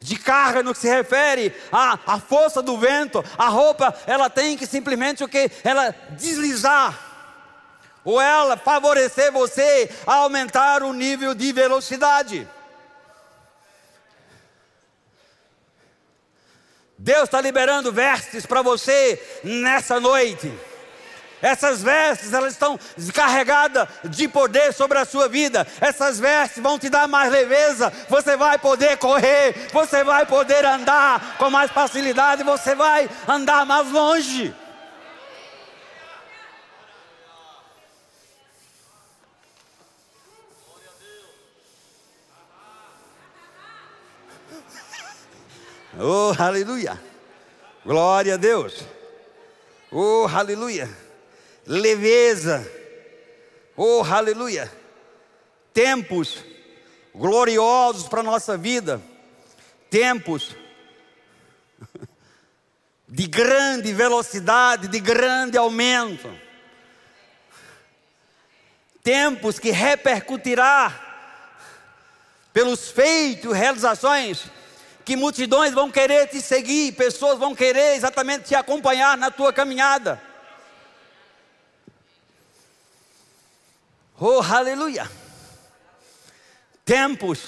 de 0.00 0.18
carga 0.18 0.62
no 0.62 0.72
que 0.72 0.80
se 0.80 0.88
refere 0.88 1.54
à, 1.70 1.98
à 2.06 2.18
força 2.18 2.62
do 2.62 2.78
vento. 2.78 3.22
A 3.36 3.48
roupa, 3.48 3.94
ela 4.06 4.30
tem 4.30 4.56
que 4.56 4.66
simplesmente 4.66 5.22
o 5.22 5.28
que? 5.28 5.50
Ela 5.62 5.94
deslizar. 6.12 6.98
Ou 8.02 8.18
ela 8.18 8.56
favorecer 8.56 9.30
você 9.30 9.90
a 10.06 10.14
aumentar 10.14 10.82
o 10.82 10.94
nível 10.94 11.34
de 11.34 11.52
velocidade. 11.52 12.48
Deus 17.02 17.24
está 17.24 17.40
liberando 17.40 17.90
vestes 17.90 18.46
para 18.46 18.62
você 18.62 19.20
nessa 19.42 19.98
noite. 19.98 20.52
Essas 21.42 21.82
vestes, 21.82 22.32
elas 22.32 22.52
estão 22.52 22.78
carregadas 23.12 23.88
de 24.04 24.28
poder 24.28 24.72
sobre 24.72 24.98
a 24.98 25.04
sua 25.04 25.28
vida. 25.28 25.66
Essas 25.80 26.20
vestes 26.20 26.62
vão 26.62 26.78
te 26.78 26.88
dar 26.88 27.08
mais 27.08 27.32
leveza. 27.32 27.92
Você 28.08 28.36
vai 28.36 28.56
poder 28.56 28.98
correr, 28.98 29.66
você 29.72 30.04
vai 30.04 30.24
poder 30.26 30.64
andar 30.64 31.34
com 31.38 31.50
mais 31.50 31.72
facilidade, 31.72 32.44
você 32.44 32.76
vai 32.76 33.10
andar 33.26 33.66
mais 33.66 33.90
longe. 33.90 34.54
Oh, 45.98 46.32
aleluia. 46.38 46.98
Glória 47.84 48.34
a 48.34 48.36
Deus. 48.36 48.84
Oh, 49.90 50.26
aleluia. 50.26 50.88
Leveza. 51.66 52.66
Oh, 53.76 54.02
aleluia. 54.02 54.72
Tempos 55.74 56.42
gloriosos 57.14 58.08
para 58.08 58.20
a 58.20 58.24
nossa 58.24 58.56
vida. 58.56 59.02
Tempos 59.90 60.56
de 63.06 63.26
grande 63.26 63.92
velocidade, 63.92 64.88
de 64.88 64.98
grande 64.98 65.58
aumento. 65.58 66.32
Tempos 69.02 69.58
que 69.58 69.70
repercutirá 69.70 71.10
pelos 72.52 72.90
feitos, 72.90 73.52
realizações, 73.54 74.44
que 75.04 75.16
multidões 75.16 75.72
vão 75.72 75.90
querer 75.90 76.28
te 76.28 76.40
seguir, 76.40 76.92
pessoas 76.92 77.38
vão 77.38 77.54
querer 77.54 77.96
exatamente 77.96 78.46
te 78.46 78.54
acompanhar 78.54 79.16
na 79.16 79.30
tua 79.30 79.52
caminhada. 79.52 80.20
Oh, 84.18 84.40
aleluia! 84.40 85.10
Tempos 86.84 87.40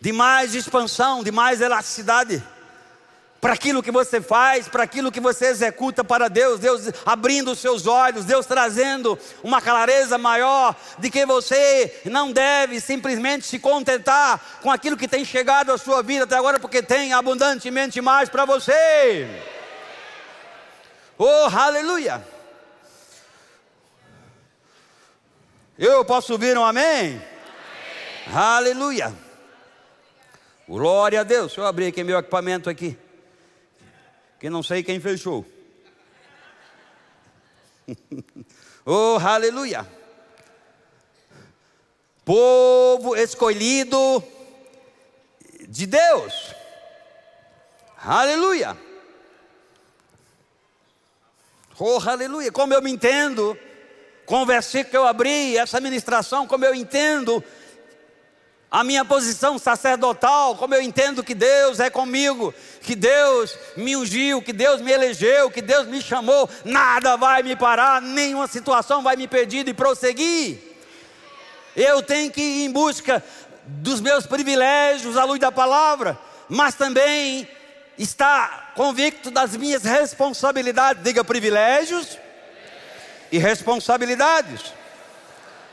de 0.00 0.12
mais 0.12 0.54
expansão, 0.54 1.22
de 1.22 1.30
mais 1.30 1.60
elasticidade 1.60 2.42
para 3.42 3.54
aquilo 3.54 3.82
que 3.82 3.90
você 3.90 4.20
faz, 4.20 4.68
para 4.68 4.84
aquilo 4.84 5.10
que 5.10 5.18
você 5.18 5.46
executa 5.46 6.04
para 6.04 6.28
Deus, 6.28 6.60
Deus 6.60 6.82
abrindo 7.04 7.50
os 7.50 7.58
seus 7.58 7.88
olhos, 7.88 8.24
Deus 8.24 8.46
trazendo 8.46 9.18
uma 9.42 9.60
clareza 9.60 10.16
maior 10.16 10.76
de 11.00 11.10
que 11.10 11.26
você 11.26 12.00
não 12.04 12.30
deve 12.30 12.80
simplesmente 12.80 13.44
se 13.44 13.58
contentar 13.58 14.40
com 14.62 14.70
aquilo 14.70 14.96
que 14.96 15.08
tem 15.08 15.24
chegado 15.24 15.72
à 15.72 15.76
sua 15.76 16.04
vida 16.04 16.22
até 16.22 16.36
agora, 16.36 16.60
porque 16.60 16.80
tem 16.80 17.12
abundantemente 17.12 18.00
mais 18.00 18.28
para 18.28 18.44
você. 18.44 19.26
Oh, 21.18 21.48
aleluia! 21.52 22.24
Eu 25.76 26.04
posso 26.04 26.34
ouvir 26.34 26.56
um 26.56 26.64
amém? 26.64 27.20
amém. 27.20 27.22
Aleluia! 28.32 29.12
Glória 30.68 31.22
a 31.22 31.24
Deus. 31.24 31.46
Deixa 31.46 31.60
eu 31.60 31.66
abrir 31.66 31.86
aqui 31.86 32.04
meu 32.04 32.16
equipamento 32.16 32.70
aqui 32.70 32.96
que 34.42 34.50
não 34.50 34.60
sei 34.60 34.82
quem 34.82 34.98
fechou. 34.98 35.46
oh, 38.84 39.16
aleluia! 39.24 39.88
Povo 42.24 43.14
escolhido 43.14 44.20
de 45.68 45.86
Deus. 45.86 46.56
Aleluia! 47.96 48.76
Oh, 51.78 52.00
aleluia! 52.04 52.50
Como 52.50 52.74
eu 52.74 52.82
me 52.82 52.90
entendo 52.90 53.56
com 54.26 54.42
o 54.42 54.46
versículo 54.46 54.90
que 54.90 54.96
eu 54.96 55.06
abri, 55.06 55.56
essa 55.56 55.80
ministração, 55.80 56.48
como 56.48 56.64
eu 56.64 56.74
entendo 56.74 57.44
a 58.72 58.82
minha 58.82 59.04
posição 59.04 59.58
sacerdotal, 59.58 60.56
como 60.56 60.74
eu 60.74 60.80
entendo 60.80 61.22
que 61.22 61.34
Deus 61.34 61.78
é 61.78 61.90
comigo, 61.90 62.54
que 62.80 62.96
Deus 62.96 63.54
me 63.76 63.94
ungiu, 63.94 64.40
que 64.40 64.50
Deus 64.54 64.80
me 64.80 64.90
elegeu, 64.90 65.50
que 65.50 65.60
Deus 65.60 65.86
me 65.86 66.00
chamou, 66.00 66.48
nada 66.64 67.18
vai 67.18 67.42
me 67.42 67.54
parar, 67.54 68.00
nenhuma 68.00 68.46
situação 68.46 69.02
vai 69.02 69.14
me 69.14 69.24
impedir 69.24 69.62
de 69.62 69.74
prosseguir. 69.74 70.58
Eu 71.76 72.02
tenho 72.02 72.30
que 72.30 72.40
ir 72.40 72.64
em 72.64 72.70
busca 72.70 73.22
dos 73.66 74.00
meus 74.00 74.26
privilégios 74.26 75.18
à 75.18 75.24
luz 75.24 75.38
da 75.38 75.52
palavra, 75.52 76.18
mas 76.48 76.74
também 76.74 77.46
estar 77.98 78.72
convicto 78.74 79.30
das 79.30 79.54
minhas 79.54 79.82
responsabilidades, 79.82 81.02
diga 81.02 81.22
privilégios 81.22 82.16
e 83.30 83.36
responsabilidades. 83.36 84.72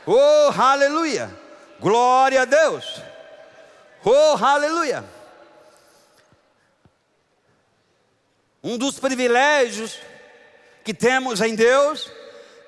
Oh, 0.06 0.52
aleluia! 0.54 1.39
Glória 1.80 2.42
a 2.42 2.44
Deus. 2.44 3.00
Oh, 4.04 4.36
aleluia. 4.44 5.02
Um 8.62 8.76
dos 8.76 8.98
privilégios 8.98 9.98
que 10.84 10.92
temos 10.92 11.40
em 11.40 11.54
Deus 11.54 12.12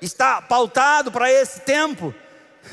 está 0.01 0.41
pautado 0.41 1.11
para 1.11 1.31
esse 1.31 1.61
tempo, 1.61 2.13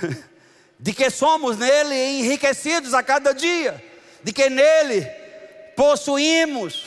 de 0.81 0.95
que 0.95 1.11
somos 1.11 1.59
nele 1.59 1.95
enriquecidos 1.95 2.95
a 2.95 3.03
cada 3.03 3.35
dia, 3.35 3.83
de 4.23 4.33
que 4.33 4.49
nele 4.49 5.05
possuímos, 5.77 6.87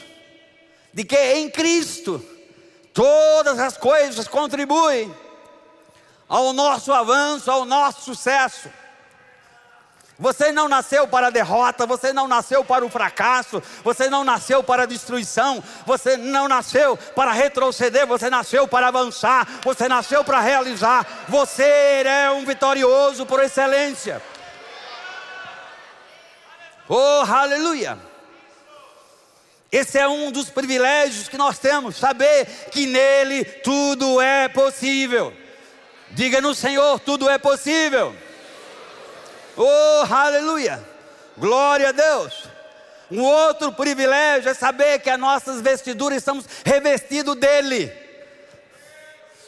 de 0.91 1.03
que 1.03 1.17
em 1.35 1.49
Cristo 1.49 2.23
todas 2.91 3.59
as 3.59 3.77
coisas 3.77 4.27
contribuem 4.27 5.15
ao 6.27 6.53
nosso 6.53 6.91
avanço, 6.91 7.51
ao 7.51 7.65
nosso 7.65 8.01
sucesso. 8.01 8.69
Você 10.23 10.53
não 10.53 10.69
nasceu 10.69 11.05
para 11.05 11.27
a 11.27 11.29
derrota, 11.29 11.85
você 11.85 12.13
não 12.13 12.29
nasceu 12.29 12.63
para 12.63 12.85
o 12.85 12.89
fracasso, 12.89 13.61
você 13.83 14.09
não 14.09 14.23
nasceu 14.23 14.63
para 14.63 14.83
a 14.83 14.85
destruição, 14.85 15.61
você 15.85 16.15
não 16.15 16.47
nasceu 16.47 16.95
para 16.95 17.33
retroceder, 17.33 18.07
você 18.07 18.29
nasceu 18.29 18.65
para 18.65 18.87
avançar, 18.87 19.45
você 19.61 19.89
nasceu 19.89 20.23
para 20.23 20.39
realizar. 20.39 21.25
Você 21.27 21.65
é 22.05 22.31
um 22.31 22.45
vitorioso 22.45 23.25
por 23.25 23.43
excelência. 23.43 24.23
Oh, 26.87 27.25
aleluia! 27.27 27.99
Esse 29.69 29.99
é 29.99 30.07
um 30.07 30.31
dos 30.31 30.49
privilégios 30.49 31.27
que 31.27 31.35
nós 31.35 31.59
temos, 31.59 31.97
saber 31.97 32.45
que 32.71 32.85
nele 32.85 33.43
tudo 33.43 34.21
é 34.21 34.47
possível. 34.47 35.33
Diga 36.11 36.39
no 36.39 36.55
Senhor, 36.55 36.97
tudo 37.01 37.29
é 37.29 37.37
possível. 37.37 38.15
Oh, 39.55 40.03
aleluia! 40.09 40.83
Glória 41.37 41.89
a 41.89 41.91
Deus! 41.91 42.45
Um 43.11 43.21
outro 43.21 43.71
privilégio 43.71 44.49
é 44.49 44.53
saber 44.53 44.99
que 44.99 45.09
as 45.09 45.19
nossas 45.19 45.61
vestiduras 45.61 46.17
estamos 46.17 46.45
revestidos 46.65 47.35
dele. 47.35 47.91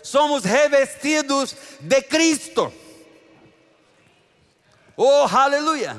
Somos 0.04 0.44
revestidos 0.44 1.56
de 1.80 2.02
Cristo. 2.04 2.72
Oh, 4.96 5.26
aleluia! 5.32 5.98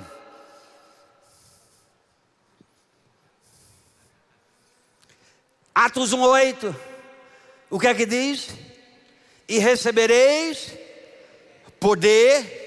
Atos 5.75 6.12
1:8. 6.14 6.75
O 7.69 7.81
que 7.81 7.88
é 7.88 7.95
que 7.95 8.07
diz? 8.07 8.49
E 9.49 9.59
recebereis 9.59 10.73
poder 11.81 12.66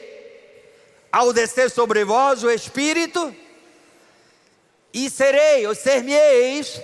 ao 1.11 1.33
descer 1.33 1.69
sobre 1.71 2.03
vós 2.03 2.43
o 2.43 2.51
Espírito, 2.51 3.35
e 4.93 5.09
serei, 5.09 5.67
ou 5.67 5.75
ser-me-eis, 5.75 6.81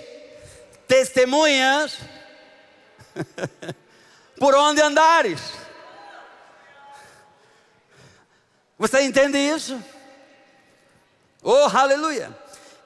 testemunhas 0.86 1.98
por 4.38 4.54
onde 4.54 4.80
andares. 4.80 5.40
Você 8.78 9.02
entende 9.02 9.38
isso? 9.38 9.82
Oh, 11.42 11.68
aleluia! 11.72 12.36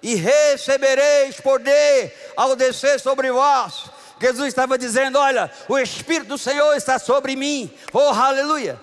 E 0.03 0.15
recebereis 0.15 1.41
poder 1.41 2.33
ao 2.37 2.57
descer 2.57 2.99
sobre 3.01 3.31
vós. 3.31 3.91
Jesus 4.21 4.49
estava 4.49 4.79
dizendo: 4.79 5.19
Olha, 5.19 5.51
o 5.69 5.79
Espírito 5.79 6.29
do 6.29 6.39
Senhor 6.39 6.75
está 6.75 6.99
sobre 6.99 7.37
mim. 7.37 7.73
Oh, 7.93 8.09
aleluia! 8.11 8.81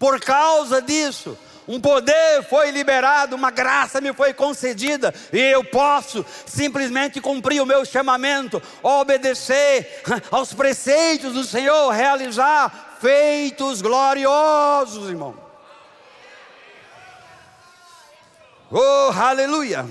Por 0.00 0.18
causa 0.18 0.80
disso, 0.80 1.38
um 1.68 1.78
poder 1.78 2.42
foi 2.48 2.70
liberado, 2.70 3.36
uma 3.36 3.50
graça 3.50 4.00
me 4.00 4.14
foi 4.14 4.32
concedida, 4.32 5.14
e 5.30 5.38
eu 5.38 5.62
posso 5.62 6.24
simplesmente 6.46 7.20
cumprir 7.20 7.60
o 7.60 7.66
meu 7.66 7.84
chamamento, 7.84 8.62
obedecer 8.82 10.02
aos 10.30 10.54
preceitos 10.54 11.34
do 11.34 11.44
Senhor, 11.44 11.90
realizar 11.90 12.96
feitos 12.98 13.82
gloriosos, 13.82 15.10
irmão. 15.10 15.38
Oh, 18.70 19.12
aleluia! 19.14 19.86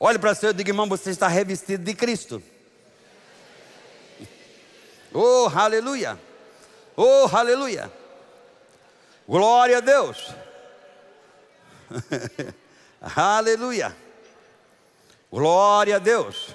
Olhe 0.00 0.18
para 0.18 0.32
o 0.32 0.34
seu 0.34 0.52
e 0.52 0.54
diga, 0.54 0.70
irmão, 0.70 0.88
você 0.88 1.10
está 1.10 1.28
revestido 1.28 1.84
de 1.84 1.92
Cristo. 1.92 2.42
Oh, 5.12 5.50
aleluia! 5.54 6.18
Oh, 6.96 7.28
aleluia! 7.30 8.03
Glória 9.26 9.78
a 9.78 9.80
Deus. 9.80 10.34
Aleluia. 13.00 13.96
Glória 15.30 15.96
a 15.96 15.98
Deus. 15.98 16.54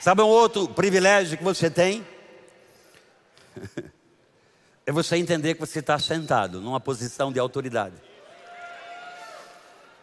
Sabe 0.00 0.22
um 0.22 0.26
outro 0.26 0.66
privilégio 0.68 1.36
que 1.36 1.44
você 1.44 1.70
tem? 1.70 2.06
É 4.86 4.90
você 4.90 5.16
entender 5.16 5.52
que 5.52 5.60
você 5.60 5.80
está 5.80 5.98
sentado 5.98 6.62
numa 6.62 6.80
posição 6.80 7.30
de 7.30 7.38
autoridade. 7.38 8.07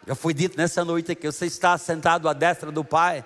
Já 0.06 0.14
foi 0.14 0.32
dito 0.32 0.56
nessa 0.56 0.84
noite 0.84 1.14
que 1.16 1.30
você 1.30 1.46
está 1.46 1.76
sentado 1.76 2.28
à 2.28 2.32
destra 2.32 2.70
do 2.70 2.84
Pai 2.84 3.24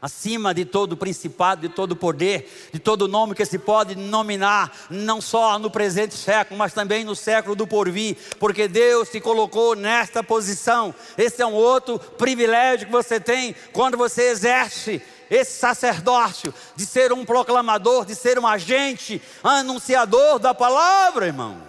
acima 0.00 0.54
de 0.54 0.64
todo 0.64 0.96
principado, 0.96 1.60
de 1.60 1.68
todo 1.68 1.96
poder, 1.96 2.70
de 2.72 2.78
todo 2.78 3.08
nome 3.08 3.34
que 3.34 3.44
se 3.44 3.58
pode 3.58 3.96
nominar, 3.96 4.72
não 4.90 5.20
só 5.20 5.58
no 5.58 5.70
presente 5.70 6.14
século, 6.14 6.58
mas 6.58 6.72
também 6.72 7.04
no 7.04 7.16
século 7.16 7.56
do 7.56 7.66
porvir, 7.66 8.16
porque 8.38 8.68
Deus 8.68 9.08
te 9.08 9.20
colocou 9.20 9.74
nesta 9.74 10.22
posição. 10.22 10.94
Esse 11.16 11.42
é 11.42 11.46
um 11.46 11.54
outro 11.54 11.98
privilégio 11.98 12.86
que 12.86 12.92
você 12.92 13.18
tem 13.18 13.54
quando 13.72 13.96
você 13.96 14.30
exerce 14.30 15.02
esse 15.30 15.58
sacerdócio 15.58 16.54
de 16.74 16.86
ser 16.86 17.12
um 17.12 17.24
proclamador, 17.24 18.04
de 18.04 18.14
ser 18.14 18.38
um 18.38 18.46
agente 18.46 19.20
anunciador 19.42 20.38
da 20.38 20.54
palavra, 20.54 21.26
irmão. 21.26 21.67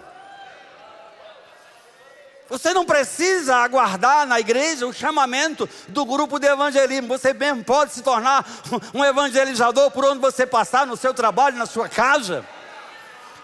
Você 2.50 2.74
não 2.74 2.84
precisa 2.84 3.56
aguardar 3.56 4.26
na 4.26 4.40
igreja 4.40 4.84
o 4.86 4.92
chamamento 4.92 5.68
do 5.88 6.04
grupo 6.04 6.40
de 6.40 6.48
evangelismo. 6.48 7.06
Você 7.06 7.32
mesmo 7.32 7.62
pode 7.62 7.92
se 7.92 8.02
tornar 8.02 8.44
um 8.92 9.04
evangelizador 9.04 9.90
por 9.92 10.04
onde 10.04 10.20
você 10.20 10.44
passar, 10.44 10.84
no 10.84 10.96
seu 10.96 11.14
trabalho, 11.14 11.56
na 11.56 11.66
sua 11.66 11.88
casa. 11.88 12.44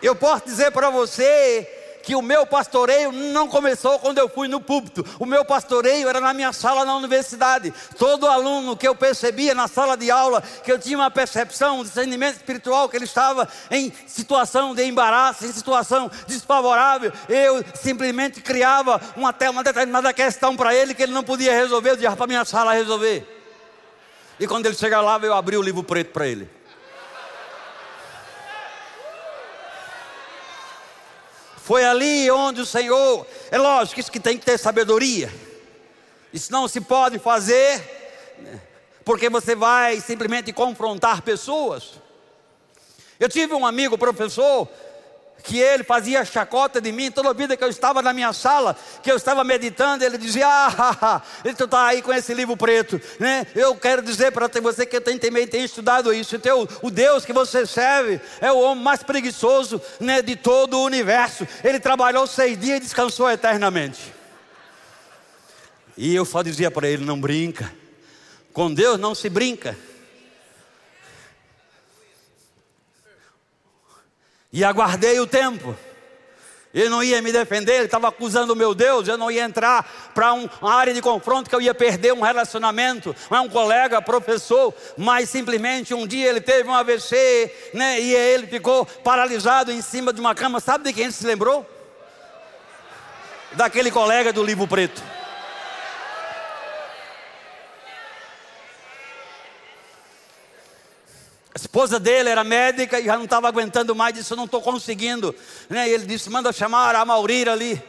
Eu 0.03 0.17
posso 0.17 0.45
dizer 0.45 0.73
para 0.73 0.91
você 0.91 1.86
que 2.07 2.15
o 2.15 2.23
meu 2.23 2.47
pastoreio 2.47 3.11
não 3.11 3.49
começou 3.49 3.99
quando 3.99 4.19
eu 4.19 4.29
fui 4.29 4.47
no 4.47 4.61
púlpito. 4.61 5.05
O 5.19 5.27
meu 5.27 5.45
pastoreio 5.45 6.09
era 6.09 6.21
na 6.21 6.33
minha 6.33 6.53
sala 6.53 6.85
na 6.85 6.95
universidade. 6.97 7.75
Todo 7.99 8.29
aluno 8.29 8.77
que 8.77 8.87
eu 8.87 8.95
percebia 8.95 9.57
na 9.57 9.67
sala 9.67 9.97
de 9.97 10.09
aula, 10.09 10.41
que 10.41 10.71
eu 10.71 10.79
tinha 10.79 10.97
uma 10.97 11.11
percepção, 11.11 11.81
um 11.81 11.83
discernimento 11.83 12.37
espiritual, 12.37 12.89
que 12.89 12.97
ele 12.97 13.07
estava 13.07 13.49
em 13.73 13.93
situação 14.07 14.73
de 14.73 14.85
embaraço, 14.85 15.47
em 15.47 15.53
situação 15.53 16.09
desfavorável, 16.29 17.13
eu 17.29 17.65
simplesmente 17.75 18.41
criava 18.41 19.01
uma, 19.17 19.35
uma 19.51 19.65
determinada 19.65 20.13
questão 20.13 20.57
para 20.57 20.73
ele 20.73 20.95
que 20.95 21.03
ele 21.03 21.13
não 21.13 21.25
podia 21.25 21.53
resolver, 21.53 21.91
eu 21.91 21.97
dizia 21.97 22.15
para 22.15 22.29
minha 22.29 22.45
sala 22.45 22.73
resolver. 22.73 23.27
E 24.39 24.47
quando 24.47 24.67
ele 24.67 24.77
chegava 24.77 25.03
lá, 25.03 25.19
eu 25.21 25.35
abri 25.35 25.57
o 25.57 25.63
livro 25.63 25.83
preto 25.83 26.13
para 26.13 26.29
ele. 26.29 26.56
Foi 31.67 31.85
ali 31.85 32.31
onde 32.31 32.61
o 32.61 32.65
Senhor, 32.65 33.27
é 33.51 33.59
lógico, 33.59 33.99
isso 33.99 34.13
que 34.13 34.21
tem 34.21 34.39
que 34.39 34.47
ter 34.47 34.57
sabedoria. 34.57 35.35
Isso 36.33 36.53
não 36.53 36.69
se 36.69 36.81
pode 36.81 37.19
fazer, 37.19 37.83
né, 38.39 38.61
porque 39.05 39.29
você 39.29 39.57
vai 39.57 40.01
simplesmente 40.01 40.53
confrontar 40.53 41.23
pessoas. 41.23 41.95
Eu 43.19 43.29
tive 43.29 43.53
um 43.53 43.67
amigo 43.67 43.99
professor 43.99 44.69
que 45.47 45.61
ele 45.61 45.85
fazia 45.85 46.25
chacota 46.25 46.81
de 46.81 46.91
mim 46.91 47.09
toda 47.09 47.31
a 47.31 47.33
vida 47.33 47.57
que 47.57 47.63
eu 47.63 47.69
estava 47.69 48.03
na 48.03 48.13
minha 48.13 48.33
sala, 48.33 48.77
que 49.01 49.11
eu 49.11 49.17
estava 49.17 49.45
meditando, 49.45 50.05
ele 50.05 50.19
dizia: 50.19 50.47
Ah, 50.49 51.23
ele 51.45 51.55
está 51.55 51.87
aí 51.87 52.03
com 52.03 52.13
esse 52.13 52.35
livro 52.35 52.57
preto, 52.57 53.01
né? 53.21 53.47
Eu 53.55 53.77
quero 53.77 54.03
dizer 54.03 54.33
para 54.33 54.49
você 54.61 54.85
que 54.85 55.01
tem, 55.01 55.17
também 55.17 55.47
tem 55.47 55.63
estudado 55.63 56.13
isso. 56.13 56.35
Então, 56.35 56.69
o 56.83 56.91
Deus 56.91 57.25
que 57.25 57.33
você 57.33 57.65
serve 57.65 58.21
é 58.41 58.51
o 58.51 58.59
homem 58.59 58.83
mais 58.83 59.05
preguiçoso 59.05 59.81
né, 60.01 60.21
de 60.21 60.35
todo 60.35 60.79
o 60.79 60.85
universo. 60.85 61.47
Ele 61.63 61.79
trabalhou 61.79 62.27
seis 62.27 62.59
dias 62.59 62.79
e 62.79 62.81
descansou 62.81 63.31
eternamente. 63.31 64.13
E 65.97 66.15
eu 66.15 66.25
só 66.25 66.43
dizia 66.43 66.73
para 66.73 66.89
ele: 66.89 67.05
Não 67.05 67.21
brinca, 67.21 67.73
com 68.53 68.75
Deus 68.75 68.99
não 68.99 69.15
se 69.15 69.29
brinca. 69.29 69.79
E 74.57 74.65
aguardei 74.65 75.21
o 75.21 75.27
tempo. 75.27 75.77
Ele 76.73 76.89
não 76.89 77.03
ia 77.03 77.21
me 77.21 77.31
defender, 77.31 77.75
ele 77.75 77.85
estava 77.85 78.09
acusando 78.09 78.55
o 78.55 78.57
meu 78.57 78.75
Deus, 78.75 79.07
eu 79.07 79.19
não 79.19 79.31
ia 79.31 79.45
entrar 79.45 79.87
para 80.15 80.33
um, 80.33 80.49
uma 80.63 80.73
área 80.73 80.95
de 80.95 81.03
confronto 81.03 81.51
que 81.51 81.55
eu 81.55 81.61
ia 81.61 81.75
perder 81.75 82.15
um 82.15 82.23
relacionamento, 82.23 83.15
não 83.31 83.37
é 83.37 83.41
um 83.43 83.51
colega, 83.51 84.01
professor, 84.01 84.75
mas 84.97 85.29
simplesmente 85.29 85.93
um 85.93 86.07
dia 86.07 86.27
ele 86.27 86.41
teve 86.41 86.71
um 86.71 86.75
AVC, 86.75 87.71
né, 87.75 88.01
e 88.01 88.15
ele 88.15 88.47
ficou 88.47 88.87
paralisado 88.87 89.71
em 89.71 89.83
cima 89.83 90.11
de 90.11 90.21
uma 90.21 90.35
cama. 90.35 90.59
Sabe 90.59 90.85
de 90.85 90.95
quem 90.95 91.05
ele 91.05 91.13
se 91.13 91.27
lembrou? 91.27 91.69
Daquele 93.53 93.91
colega 93.91 94.33
do 94.33 94.43
livro 94.43 94.67
preto. 94.67 95.03
A 101.57 101.57
esposa 101.57 101.99
dele 101.99 102.29
era 102.29 102.45
médica 102.45 103.01
e 103.01 103.07
já 103.07 103.17
não 103.17 103.25
estava 103.25 103.49
aguentando 103.49 103.95
mais, 103.95 104.13
disse: 104.13 104.31
Eu 104.31 104.37
não 104.37 104.45
estou 104.45 104.61
conseguindo. 104.61 105.35
Né? 105.71 105.89
E 105.89 105.93
ele 105.93 106.05
disse: 106.05 106.29
Manda 106.29 106.53
chamar 106.53 106.95
a 106.95 107.03
Maurira 107.03 107.53
ali. 107.53 107.83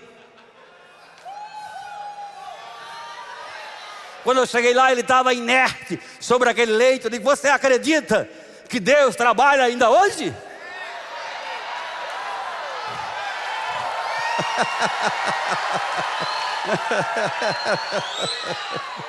Quando 4.23 4.37
eu 4.37 4.47
cheguei 4.47 4.73
lá, 4.73 4.89
ele 4.89 5.01
estava 5.01 5.33
inerte 5.33 5.99
sobre 6.17 6.49
aquele 6.49 6.71
leito. 6.71 7.07
Eu 7.07 7.11
disse: 7.11 7.23
Você 7.23 7.49
acredita 7.49 8.29
que 8.69 8.79
Deus 8.79 9.17
trabalha 9.17 9.65
ainda 9.65 9.89
hoje? 9.89 10.33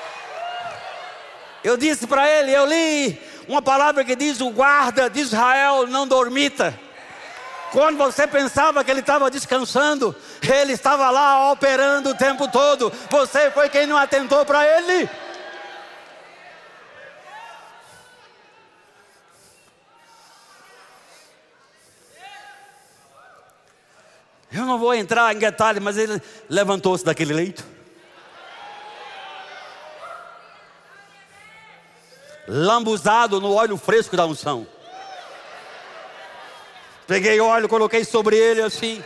Eu 1.63 1.77
disse 1.77 2.07
para 2.07 2.29
ele, 2.29 2.53
eu 2.53 2.67
li 2.67 3.21
uma 3.49 3.63
palavra 3.63 4.05
que 4.05 4.15
diz: 4.15 4.41
o 4.41 4.51
guarda 4.51 5.09
de 5.09 5.21
Israel 5.21 5.87
não 5.87 6.07
dormita. 6.07 6.79
Quando 7.73 7.99
você 7.99 8.27
pensava 8.27 8.83
que 8.83 8.91
ele 8.91 9.01
estava 9.01 9.31
descansando, 9.31 10.15
ele 10.43 10.73
estava 10.73 11.11
lá 11.11 11.53
operando 11.53 12.11
o 12.11 12.15
tempo 12.15 12.49
todo. 12.49 12.93
Você 13.11 13.51
foi 13.51 13.69
quem 13.69 13.87
não 13.87 13.97
atentou 13.97 14.45
para 14.45 14.65
ele. 14.65 15.09
Eu 24.51 24.65
não 24.65 24.79
vou 24.79 24.95
entrar 24.95 25.35
em 25.35 25.39
detalhe, 25.39 25.79
mas 25.79 25.99
ele 25.99 26.23
levantou-se 26.49 27.05
daquele 27.05 27.35
leito. 27.35 27.78
Lambuzado 32.49 33.41
no 33.41 33.53
óleo 33.53 33.77
fresco 33.77 34.17
da 34.17 34.25
unção. 34.25 34.67
Peguei 37.07 37.39
óleo, 37.41 37.69
coloquei 37.69 38.05
sobre 38.05 38.37
ele 38.37 38.63
assim. 38.63 39.05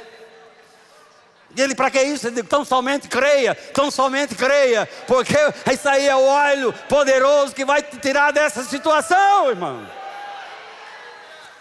E 1.54 1.60
ele, 1.60 1.74
para 1.74 1.90
que 1.90 2.00
isso? 2.02 2.26
Ele 2.26 2.36
disse, 2.36 2.48
tão 2.48 2.64
somente 2.64 3.08
creia, 3.08 3.54
tão 3.54 3.90
somente 3.90 4.34
creia, 4.34 4.88
porque 5.06 5.36
isso 5.70 5.88
aí 5.88 6.08
é 6.08 6.16
o 6.16 6.24
óleo 6.24 6.72
poderoso 6.88 7.54
que 7.54 7.64
vai 7.64 7.82
te 7.82 7.98
tirar 7.98 8.32
dessa 8.32 8.64
situação, 8.64 9.50
irmão. 9.50 9.86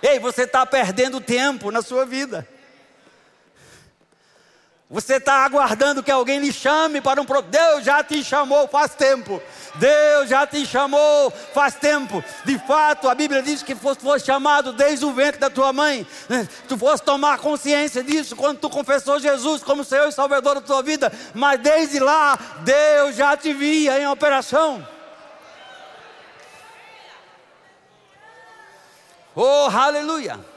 Ei, 0.01 0.17
você 0.17 0.43
está 0.43 0.65
perdendo 0.65 1.19
tempo 1.19 1.71
na 1.71 1.82
sua 1.82 2.05
vida. 2.05 2.47
Você 4.92 5.16
está 5.16 5.46
aguardando 5.46 6.04
que 6.04 6.12
alguém 6.12 6.39
lhe 6.39 6.52
chame 6.52 7.00
para 7.00 7.22
um. 7.22 7.26
Deus 7.50 7.86
já 7.86 8.04
te 8.04 8.22
chamou 8.26 8.68
faz 8.68 8.94
tempo. 8.94 9.42
Deus 9.76 10.28
já 10.28 10.46
te 10.46 10.66
chamou 10.66 11.32
faz 11.54 11.76
tempo. 11.76 12.22
De 12.44 12.60
fato, 12.60 13.08
a 13.08 13.16
Bíblia 13.16 13.42
diz 13.42 13.64
que 13.64 13.74
foste, 13.74 14.02
foste 14.02 14.26
chamado 14.26 14.74
desde 14.74 15.06
o 15.06 15.14
ventre 15.14 15.39
da 15.39 15.50
tua 15.50 15.72
mãe. 15.72 16.06
Né? 16.28 16.46
Tu 16.68 16.78
foste 16.78 17.06
tomar 17.06 17.39
consciência 17.39 18.04
disso 18.04 18.36
quando 18.36 18.60
tu 18.60 18.70
confessou 18.70 19.18
Jesus 19.18 19.64
como 19.64 19.86
Senhor 19.86 20.10
e 20.10 20.12
Salvador 20.12 20.56
da 20.56 20.62
tua 20.62 20.84
vida. 20.84 21.10
Mas 21.34 21.62
desde 21.62 21.98
lá, 21.98 22.38
Deus 22.60 23.16
já 23.16 23.38
te 23.38 23.54
via 23.54 23.98
em 23.98 24.08
operação. 24.08 24.86
Oh, 29.34 29.70
aleluia! 29.72 30.51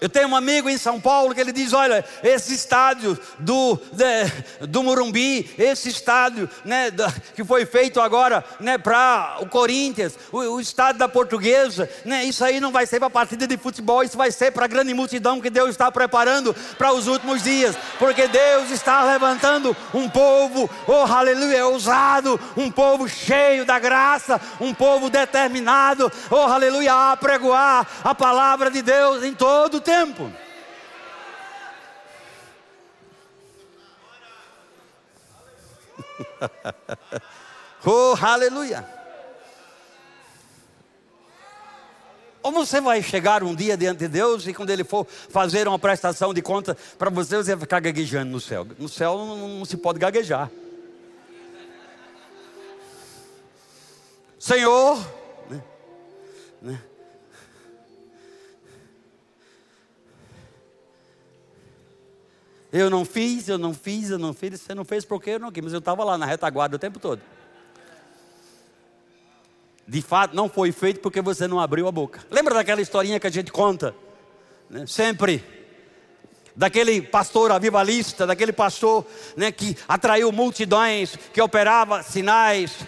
Eu 0.00 0.08
tenho 0.08 0.28
um 0.28 0.36
amigo 0.36 0.70
em 0.70 0.78
São 0.78 0.98
Paulo 0.98 1.34
que 1.34 1.40
ele 1.40 1.52
diz: 1.52 1.74
olha, 1.74 2.02
esse 2.22 2.54
estádio 2.54 3.18
do, 3.38 3.78
de, 3.92 4.66
do 4.66 4.82
Morumbi, 4.82 5.50
esse 5.58 5.90
estádio 5.90 6.48
né, 6.64 6.90
da, 6.90 7.12
que 7.34 7.44
foi 7.44 7.66
feito 7.66 8.00
agora 8.00 8.42
né, 8.58 8.78
para 8.78 9.36
o 9.40 9.46
Corinthians, 9.46 10.18
o, 10.32 10.38
o, 10.38 10.60
estádio 10.60 11.00
da 11.00 11.08
Portuguesa, 11.08 11.88
né, 12.04 12.24
isso 12.24 12.42
aí 12.42 12.60
não 12.60 12.72
vai 12.72 12.86
ser 12.86 12.98
para 12.98 13.10
partida 13.10 13.46
de 13.46 13.58
futebol, 13.58 14.02
isso 14.02 14.16
vai 14.16 14.30
ser 14.30 14.52
para 14.52 14.64
a 14.64 14.68
grande 14.68 14.94
multidão 14.94 15.40
que 15.40 15.50
Deus 15.50 15.70
está 15.70 15.90
preparando 15.92 16.54
para 16.78 16.92
os 16.92 17.06
últimos 17.06 17.42
dias, 17.42 17.76
porque 17.98 18.26
Deus 18.26 18.70
está 18.70 19.04
levantando 19.04 19.76
um 19.92 20.08
povo, 20.08 20.70
oh 20.86 21.12
aleluia, 21.12 21.66
ousado, 21.66 22.40
um 22.56 22.70
povo 22.70 23.06
cheio 23.06 23.66
da 23.66 23.78
graça, 23.78 24.40
um 24.58 24.72
povo 24.72 25.10
determinado, 25.10 26.10
oh 26.30 26.36
aleluia, 26.36 27.12
a 27.12 27.16
pregoar 27.18 27.86
a 28.02 28.14
palavra 28.14 28.70
de 28.70 28.80
Deus 28.80 29.22
em 29.22 29.34
todo 29.34 29.74
o 29.74 29.80
tempo 29.90 30.30
oh, 37.84 38.14
aleluia. 38.20 38.86
Ou 42.42 42.52
você 42.52 42.80
vai 42.80 43.02
chegar 43.02 43.42
um 43.42 43.54
dia 43.54 43.76
diante 43.76 43.98
de 43.98 44.08
Deus 44.08 44.46
e 44.46 44.54
quando 44.54 44.70
Ele 44.70 44.84
for 44.84 45.06
fazer 45.06 45.68
uma 45.68 45.78
prestação 45.78 46.32
de 46.32 46.40
conta 46.40 46.76
para 46.98 47.10
você, 47.10 47.36
você 47.36 47.54
vai 47.54 47.60
ficar 47.60 47.80
gaguejando 47.80 48.30
no 48.30 48.40
céu. 48.40 48.66
No 48.78 48.88
céu 48.88 49.18
não, 49.18 49.58
não 49.58 49.64
se 49.64 49.76
pode 49.76 49.98
gaguejar. 49.98 50.50
Senhor, 54.38 54.98
né? 55.50 55.62
Né? 56.62 56.80
Eu 62.72 62.88
não 62.88 63.04
fiz, 63.04 63.48
eu 63.48 63.58
não 63.58 63.74
fiz, 63.74 64.10
eu 64.10 64.18
não 64.18 64.32
fiz. 64.32 64.60
Você 64.60 64.74
não 64.74 64.84
fez 64.84 65.04
porque 65.04 65.30
eu 65.30 65.40
não 65.40 65.50
quis, 65.50 65.62
mas 65.64 65.72
eu 65.72 65.80
estava 65.80 66.04
lá 66.04 66.16
na 66.16 66.24
retaguarda 66.24 66.76
o 66.76 66.78
tempo 66.78 66.98
todo. 66.98 67.20
De 69.86 70.00
fato, 70.00 70.36
não 70.36 70.48
foi 70.48 70.70
feito 70.70 71.00
porque 71.00 71.20
você 71.20 71.48
não 71.48 71.58
abriu 71.58 71.88
a 71.88 71.92
boca. 71.92 72.24
Lembra 72.30 72.54
daquela 72.54 72.80
historinha 72.80 73.18
que 73.18 73.26
a 73.26 73.30
gente 73.30 73.50
conta? 73.50 73.92
Né? 74.68 74.86
Sempre. 74.86 75.44
Daquele 76.54 77.02
pastor 77.02 77.50
avivalista, 77.50 78.26
daquele 78.26 78.52
pastor 78.52 79.04
né, 79.36 79.50
que 79.50 79.76
atraiu 79.88 80.30
multidões, 80.30 81.16
que 81.32 81.40
operava 81.40 82.04
sinais. 82.04 82.86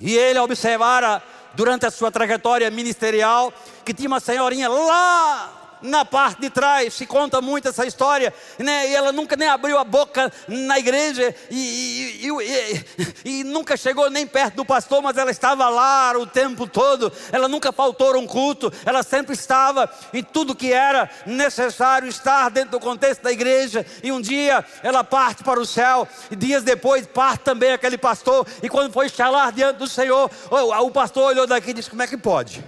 E 0.00 0.16
ele 0.16 0.38
observara 0.38 1.22
durante 1.54 1.84
a 1.84 1.90
sua 1.90 2.10
trajetória 2.10 2.70
ministerial 2.70 3.52
que 3.84 3.92
tinha 3.92 4.08
uma 4.08 4.20
senhorinha 4.20 4.68
lá 4.68 5.61
na 5.82 6.04
parte 6.04 6.40
de 6.40 6.50
trás, 6.50 6.94
se 6.94 7.06
conta 7.06 7.40
muito 7.40 7.68
essa 7.68 7.84
história, 7.86 8.32
né? 8.58 8.88
e 8.88 8.94
ela 8.94 9.12
nunca 9.12 9.36
nem 9.36 9.48
abriu 9.48 9.78
a 9.78 9.84
boca 9.84 10.32
na 10.46 10.78
igreja, 10.78 11.34
e, 11.50 12.20
e, 12.22 12.28
e, 12.28 13.40
e, 13.40 13.44
nunca 13.44 13.76
chegou 13.76 14.08
nem 14.10 14.26
perto 14.26 14.56
do 14.56 14.64
pastor, 14.64 15.02
mas 15.02 15.16
ela 15.16 15.30
estava 15.30 15.68
lá 15.68 16.12
o 16.16 16.26
tempo 16.26 16.66
todo, 16.66 17.12
ela 17.30 17.48
nunca 17.48 17.72
faltou 17.72 18.16
um 18.16 18.26
culto, 18.26 18.72
ela 18.84 19.02
sempre 19.02 19.34
estava 19.34 19.90
em 20.12 20.22
tudo 20.22 20.54
que 20.54 20.72
era 20.72 21.10
necessário 21.26 22.08
estar 22.08 22.50
dentro 22.50 22.72
do 22.72 22.80
contexto 22.80 23.22
da 23.22 23.32
igreja, 23.32 23.84
e 24.02 24.12
um 24.12 24.20
dia 24.20 24.64
ela 24.82 25.02
parte 25.02 25.42
para 25.42 25.60
o 25.60 25.66
céu, 25.66 26.06
e 26.30 26.36
dias 26.36 26.62
depois 26.62 27.06
parte 27.06 27.42
também 27.42 27.72
aquele 27.72 27.98
pastor, 27.98 28.46
e 28.62 28.68
quando 28.68 28.92
foi 28.92 29.06
estar 29.06 29.32
diante 29.52 29.78
do 29.78 29.86
Senhor, 29.88 30.30
o 30.50 30.90
pastor 30.90 31.30
olhou 31.30 31.46
daqui 31.46 31.70
e 31.70 31.74
disse: 31.74 31.90
Como 31.90 32.02
é 32.02 32.06
que 32.06 32.16
pode? 32.16 32.62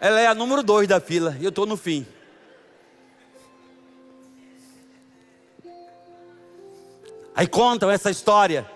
Ela 0.00 0.20
é 0.20 0.26
a 0.26 0.34
número 0.34 0.62
dois 0.62 0.86
da 0.86 1.00
fila 1.00 1.36
e 1.40 1.44
eu 1.44 1.48
estou 1.50 1.66
no 1.66 1.76
fim. 1.76 2.06
Aí 7.34 7.46
contam 7.46 7.90
essa 7.90 8.10
história. 8.10 8.66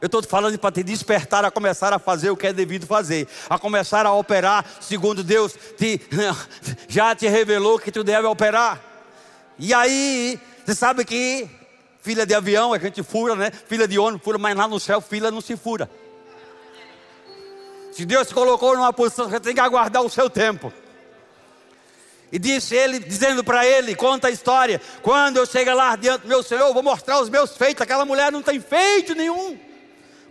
Eu 0.00 0.06
estou 0.06 0.20
falando 0.24 0.58
para 0.58 0.72
te 0.72 0.82
despertar 0.82 1.44
a 1.44 1.50
começar 1.50 1.92
a 1.92 1.98
fazer 1.98 2.30
o 2.30 2.36
que 2.36 2.48
é 2.48 2.52
devido 2.52 2.84
fazer, 2.84 3.28
a 3.48 3.56
começar 3.56 4.04
a 4.04 4.12
operar 4.12 4.64
segundo 4.80 5.22
Deus 5.22 5.54
te, 5.78 6.00
já 6.88 7.14
te 7.14 7.28
revelou 7.28 7.78
que 7.78 7.92
tu 7.92 8.02
deve 8.02 8.26
operar. 8.26 8.82
E 9.56 9.72
aí, 9.72 10.40
você 10.64 10.74
sabe 10.74 11.04
que 11.04 11.48
filha 12.00 12.26
de 12.26 12.34
avião 12.34 12.72
a 12.72 12.78
gente 12.78 13.00
fura, 13.04 13.36
né? 13.36 13.52
Filha 13.52 13.86
de 13.86 13.96
ônibus 13.96 14.24
fura, 14.24 14.38
mas 14.38 14.56
lá 14.56 14.66
no 14.66 14.80
céu 14.80 15.00
fila 15.00 15.30
não 15.30 15.40
se 15.40 15.56
fura. 15.56 15.88
Se 17.92 18.06
Deus 18.06 18.26
te 18.26 18.34
colocou 18.34 18.74
numa 18.74 18.92
posição, 18.92 19.28
você 19.28 19.38
tem 19.38 19.54
que 19.54 19.60
aguardar 19.60 20.02
o 20.02 20.08
seu 20.08 20.30
tempo. 20.30 20.72
E 22.32 22.38
disse 22.38 22.74
ele, 22.74 22.98
dizendo 22.98 23.44
para 23.44 23.66
ele, 23.66 23.94
conta 23.94 24.28
a 24.28 24.30
história: 24.30 24.80
quando 25.02 25.36
eu 25.36 25.44
chegar 25.44 25.74
lá 25.74 25.94
diante 25.94 26.22
do 26.22 26.28
meu 26.28 26.42
Senhor, 26.42 26.66
eu 26.66 26.72
vou 26.72 26.82
mostrar 26.82 27.20
os 27.20 27.28
meus 27.28 27.54
feitos. 27.54 27.82
Aquela 27.82 28.06
mulher 28.06 28.32
não 28.32 28.42
tem 28.42 28.58
feito 28.58 29.14
nenhum. 29.14 29.60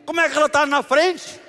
Como 0.03 0.19
é 0.19 0.27
que 0.27 0.35
ela 0.35 0.47
está 0.47 0.65
na 0.65 0.81
frente? 0.81 1.39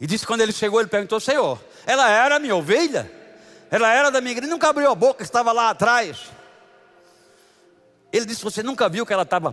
E 0.00 0.06
disse 0.06 0.26
quando 0.26 0.40
ele 0.40 0.52
chegou, 0.52 0.80
ele 0.80 0.88
perguntou: 0.88 1.20
Senhor, 1.20 1.62
ela 1.84 2.08
era 2.08 2.38
minha 2.38 2.56
ovelha? 2.56 3.12
Ela 3.70 3.92
era 3.92 4.10
da 4.10 4.22
minha 4.22 4.32
igreja, 4.32 4.50
nunca 4.50 4.70
abriu 4.70 4.90
a 4.90 4.94
boca, 4.94 5.22
estava 5.22 5.52
lá 5.52 5.68
atrás. 5.68 6.30
Ele 8.10 8.24
disse: 8.24 8.42
Você 8.42 8.62
nunca 8.62 8.88
viu 8.88 9.04
que 9.04 9.12
ela 9.12 9.24
estava 9.24 9.52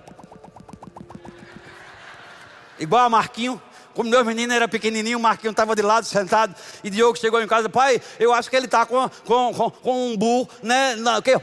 igual 2.79 3.05
a 3.05 3.09
Marquinho. 3.09 3.61
Como 3.93 4.09
meu 4.09 4.25
menino 4.25 4.51
era 4.51 4.67
pequenininho, 4.67 5.17
o 5.17 5.21
Marquinho 5.21 5.51
estava 5.51 5.73
de 5.73 5.81
lado 5.81 6.05
sentado. 6.05 6.53
E 6.83 6.89
Diogo 6.89 7.17
chegou 7.17 7.41
em 7.41 7.47
casa, 7.47 7.69
pai, 7.69 8.01
eu 8.19 8.33
acho 8.33 8.49
que 8.49 8.55
ele 8.55 8.65
está 8.65 8.85
com, 8.85 9.09
com, 9.25 9.53
com, 9.53 9.71
com, 9.71 10.11
um 10.11 10.17
burro, 10.17 10.49
né? 10.61 10.95
Não, 10.97 11.21
que? 11.21 11.39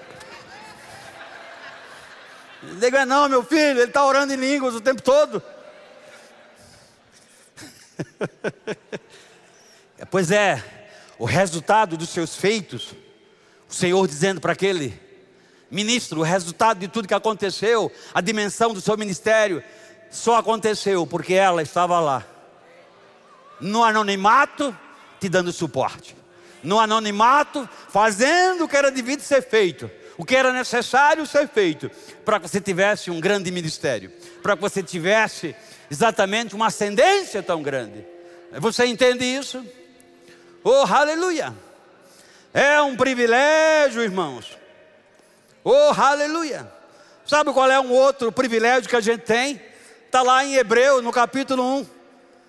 Digo, 2.79 2.97
é 2.97 3.07
não, 3.07 3.29
meu 3.29 3.43
filho, 3.43 3.81
ele 3.81 3.85
está 3.85 4.05
orando 4.05 4.35
em 4.35 4.37
línguas 4.37 4.75
o 4.75 4.81
tempo 4.81 5.03
todo. 5.03 5.43
pois 10.11 10.31
é, 10.31 10.63
o 11.19 11.25
resultado 11.25 11.97
dos 11.97 12.11
seus 12.11 12.37
feitos, 12.37 12.95
o 13.69 13.75
Senhor 13.75 14.07
dizendo 14.07 14.41
para 14.41 14.53
aquele 14.53 15.01
ministro, 15.71 16.21
o 16.21 16.23
resultado 16.23 16.79
de 16.79 16.89
tudo 16.89 17.09
que 17.09 17.15
aconteceu, 17.15 17.91
a 18.13 18.21
dimensão 18.21 18.75
do 18.75 18.81
seu 18.81 18.97
ministério, 18.97 19.65
só 20.13 20.37
aconteceu 20.37 21.07
porque 21.07 21.33
ela 21.33 21.63
estava 21.63 21.99
lá, 21.99 22.25
no 23.59 23.83
anonimato, 23.83 24.77
te 25.19 25.29
dando 25.29 25.51
suporte, 25.53 26.15
no 26.63 26.79
anonimato, 26.79 27.69
fazendo 27.89 28.65
o 28.65 28.69
que 28.69 28.77
era 28.77 28.91
devido 28.91 29.23
ser 29.23 29.43
feito, 29.43 29.91
o 30.19 30.25
que 30.25 30.37
era 30.37 30.53
necessário 30.53 31.27
ser 31.27 31.49
feito, 31.49 31.91
para 32.25 32.39
que 32.39 32.47
você 32.47 32.61
tivesse 32.61 33.11
um 33.11 33.19
grande 33.19 33.51
ministério, 33.51 34.13
para 34.43 34.55
que 34.55 34.61
você 34.61 34.83
tivesse 34.83 35.57
exatamente 35.91 36.55
uma 36.55 36.67
ascendência 36.67 37.43
tão 37.43 37.63
grande. 37.63 38.05
Você 38.53 38.85
entende 38.85 39.25
isso? 39.25 39.65
Oh, 40.63 40.85
aleluia! 40.85 41.55
É 42.53 42.83
um 42.83 42.95
privilégio, 42.97 44.03
irmãos. 44.03 44.59
Oh, 45.65 45.93
aleluia! 45.97 46.71
Sabe 47.25 47.51
qual 47.53 47.71
é 47.71 47.81
um 47.81 47.93
outro 47.93 48.31
privilégio 48.31 48.91
que 48.91 48.97
a 48.97 49.01
gente 49.01 49.23
tem? 49.23 49.72
Está 50.13 50.21
lá 50.21 50.45
em 50.45 50.57
Hebreu, 50.57 51.01
no 51.01 51.11
capítulo 51.11 51.65
1, 51.79 51.87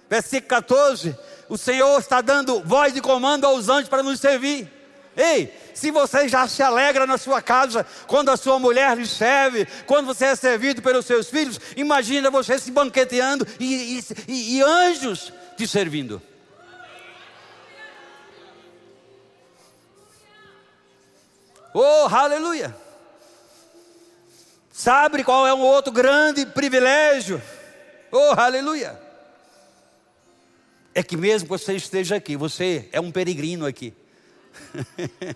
versículo 0.10 0.50
14. 0.50 1.18
O 1.48 1.58
Senhor 1.58 1.98
está 1.98 2.20
dando 2.20 2.62
voz 2.62 2.94
de 2.94 3.00
comando 3.00 3.48
aos 3.48 3.70
anjos 3.70 3.88
para 3.88 4.04
nos 4.04 4.20
servir. 4.20 4.70
Ei, 5.16 5.50
se 5.74 5.90
você 5.90 6.28
já 6.28 6.46
se 6.46 6.62
alegra 6.62 7.08
na 7.08 7.18
sua 7.18 7.42
casa, 7.42 7.88
quando 8.06 8.32
a 8.32 8.36
sua 8.36 8.60
mulher 8.60 8.98
lhe 8.98 9.08
serve, 9.08 9.66
quando 9.86 10.08
você 10.08 10.26
é 10.26 10.36
servido 10.36 10.82
pelos 10.82 11.06
seus 11.06 11.30
filhos, 11.30 11.58
imagina 11.78 12.30
você 12.30 12.60
se 12.60 12.70
banqueteando 12.70 13.48
e, 13.58 13.98
e, 13.98 14.04
e, 14.28 14.58
e 14.58 14.62
anjos 14.62 15.32
te 15.56 15.66
servindo. 15.66 16.22
Oh, 21.74 22.14
aleluia! 22.14 22.76
Sabe 24.74 25.24
qual 25.24 25.46
é 25.46 25.54
um 25.54 25.62
outro 25.62 25.94
grande 25.94 26.48
privilégio? 26.48 27.40
Oh, 28.16 28.40
aleluia! 28.40 29.02
É 30.94 31.02
que 31.02 31.18
mesmo 31.18 31.48
que 31.48 31.50
você 31.50 31.74
esteja 31.74 32.16
aqui, 32.16 32.38
você 32.38 32.88
é 32.92 33.02
um 33.02 33.12
peregrino 33.12 33.66
aqui. 33.66 33.92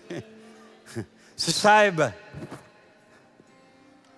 Se 1.36 1.52
saiba 1.52 2.14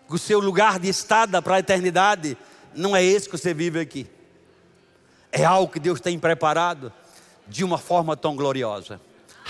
que 0.07 0.15
o 0.15 0.19
seu 0.19 0.41
lugar 0.41 0.79
de 0.79 0.91
estada 0.91 1.41
para 1.41 1.55
a 1.55 1.59
eternidade 1.61 2.37
não 2.75 2.95
é 2.95 3.03
esse 3.03 3.31
que 3.31 3.39
você 3.39 3.55
vive 3.55 3.81
aqui. 3.81 4.07
É 5.33 5.43
algo 5.43 5.73
que 5.73 5.81
Deus 5.81 5.99
tem 5.99 6.19
preparado 6.19 6.93
de 7.49 7.65
uma 7.65 7.79
forma 7.79 8.15
tão 8.15 8.37
gloriosa. 8.37 9.01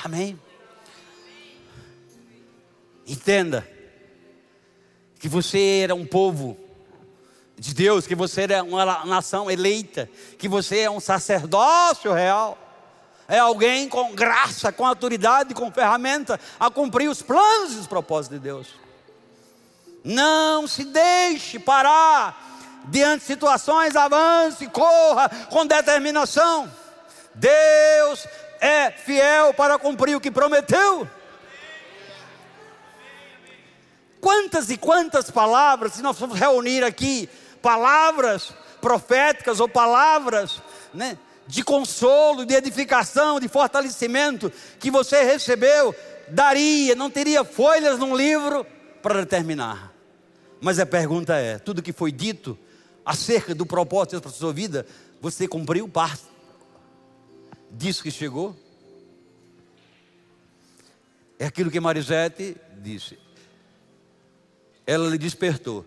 Amém? 0.05 0.39
Entenda 3.05 3.69
que 5.19 5.29
você 5.29 5.81
era 5.83 5.97
um 5.97 6.07
povo 6.07 6.70
de 7.61 7.75
Deus, 7.75 8.07
que 8.07 8.15
você 8.15 8.45
era 8.45 8.65
uma 8.65 9.05
nação 9.05 9.51
eleita, 9.51 10.09
que 10.39 10.49
você 10.49 10.79
é 10.79 10.91
um 10.91 10.99
sacerdócio 10.99 12.11
real. 12.11 12.57
É 13.29 13.39
alguém 13.39 13.87
com 13.87 14.15
graça, 14.15 14.73
com 14.73 14.87
autoridade, 14.87 15.53
com 15.53 15.71
ferramenta 15.71 16.41
a 16.59 16.71
cumprir 16.71 17.11
os 17.11 17.21
planos 17.21 17.75
e 17.75 17.77
os 17.77 17.87
propósitos 17.87 18.39
de 18.39 18.43
Deus. 18.43 18.69
Não 20.03 20.67
se 20.67 20.85
deixe 20.85 21.59
parar 21.59 22.81
diante 22.87 23.21
de 23.21 23.27
situações, 23.27 23.95
avance, 23.95 24.67
corra 24.69 25.29
com 25.51 25.67
determinação. 25.67 26.73
Deus 27.35 28.27
é 28.59 28.91
fiel 28.91 29.53
para 29.53 29.79
cumprir 29.79 30.17
o 30.17 30.21
que 30.21 30.31
prometeu. 30.31 31.07
Quantas 34.19 34.71
e 34.71 34.79
quantas 34.79 35.31
palavras, 35.31 35.93
se 35.93 36.03
nós 36.03 36.19
formos 36.19 36.39
reunir 36.39 36.83
aqui, 36.85 37.29
palavras 37.61 38.53
proféticas 38.81 39.61
ou 39.61 39.69
palavras 39.69 40.63
né, 40.93 41.19
de 41.47 41.63
consolo, 41.63 42.47
de 42.47 42.55
edificação, 42.55 43.39
de 43.39 43.49
fortalecimento 43.49 44.51
que 44.79 44.91
você 44.91 45.23
recebeu, 45.23 45.95
daria, 46.29 46.95
não 46.95 47.11
teria 47.11 47.45
folhas 47.45 47.99
num 47.99 48.17
livro 48.17 48.67
para 49.03 49.21
determinar. 49.21 49.93
Mas 50.61 50.79
a 50.79 50.87
pergunta 50.87 51.37
é: 51.37 51.59
tudo 51.59 51.83
que 51.83 51.93
foi 51.93 52.13
dito 52.13 52.59
acerca 53.05 53.55
do 53.55 53.67
propósito 53.67 54.21
para 54.21 54.31
a 54.31 54.35
sua 54.35 54.53
vida, 54.53 54.87
você 55.21 55.49
cumpriu 55.49 55.89
parte 55.89 56.31
disso 57.71 58.03
que 58.03 58.11
chegou? 58.11 58.57
É 61.39 61.47
aquilo 61.47 61.71
que 61.71 61.81
Marisete 61.81 62.57
disse. 62.79 63.19
Ela 64.87 65.09
lhe 65.09 65.19
despertou. 65.19 65.87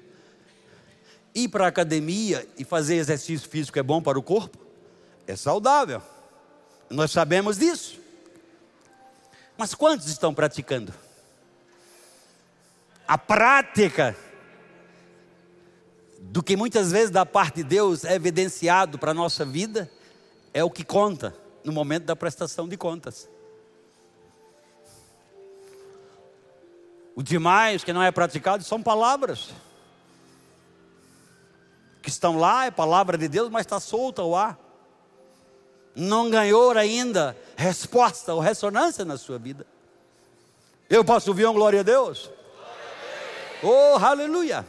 Ir 1.36 1.48
para 1.48 1.66
a 1.66 1.68
academia 1.68 2.48
e 2.58 2.64
fazer 2.64 2.96
exercício 2.96 3.50
físico 3.50 3.80
é 3.80 3.84
bom 3.84 4.02
para 4.02 4.20
o 4.20 4.24
corpo? 4.24 4.58
É 5.26 5.36
saudável. 5.36 6.02
Nós 6.90 7.12
sabemos 7.12 7.58
disso. 7.58 8.00
Mas 9.58 9.74
quantos 9.74 10.08
estão 10.08 10.34
praticando? 10.34 10.94
A 13.08 13.18
prática 13.18 14.16
do 16.20 16.42
que 16.42 16.56
muitas 16.56 16.92
vezes 16.92 17.10
da 17.10 17.26
parte 17.26 17.58
de 17.58 17.64
Deus 17.64 18.06
é 18.06 18.16
evidenciado 18.16 18.98
para 18.98 19.12
a 19.12 19.14
nossa 19.14 19.44
vida 19.46 19.92
é 20.54 20.64
o 20.64 20.70
que 20.70 20.84
conta 20.84 21.36
no 21.64 21.72
momento 21.72 22.06
da 22.06 22.16
prestação 22.16 22.68
de 22.68 22.78
contas. 22.78 23.30
O 27.16 27.22
demais 27.22 27.84
que 27.84 27.94
não 27.94 28.02
é 28.02 28.12
praticado 28.12 28.64
são 28.64 28.82
palavras. 28.82 29.50
Que 32.04 32.10
estão 32.10 32.38
lá, 32.38 32.66
é 32.66 32.72
palavra 32.72 33.18
de 33.18 33.28
Deus, 33.28 33.50
mas 33.50 33.62
está 33.62 33.80
solta 33.80 34.22
ao 34.22 34.36
ar. 34.36 34.60
Não 35.96 36.30
ganhou 36.30 36.72
ainda 36.78 37.36
resposta 37.56 38.34
ou 38.34 38.42
ressonância 38.42 39.06
na 39.06 39.18
sua 39.18 39.40
vida. 39.40 39.66
Eu 40.90 41.06
posso 41.06 41.30
ouvir 41.32 41.46
uma 41.46 41.54
glória 41.54 41.80
a 41.80 41.84
Deus? 41.84 42.30
Oh, 43.64 43.98
aleluia! 43.98 44.68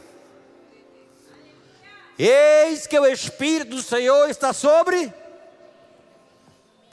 Eis 2.17 2.87
que 2.87 2.97
o 2.97 3.05
Espírito 3.05 3.75
do 3.75 3.81
Senhor 3.81 4.29
está 4.29 4.53
sobre 4.53 5.13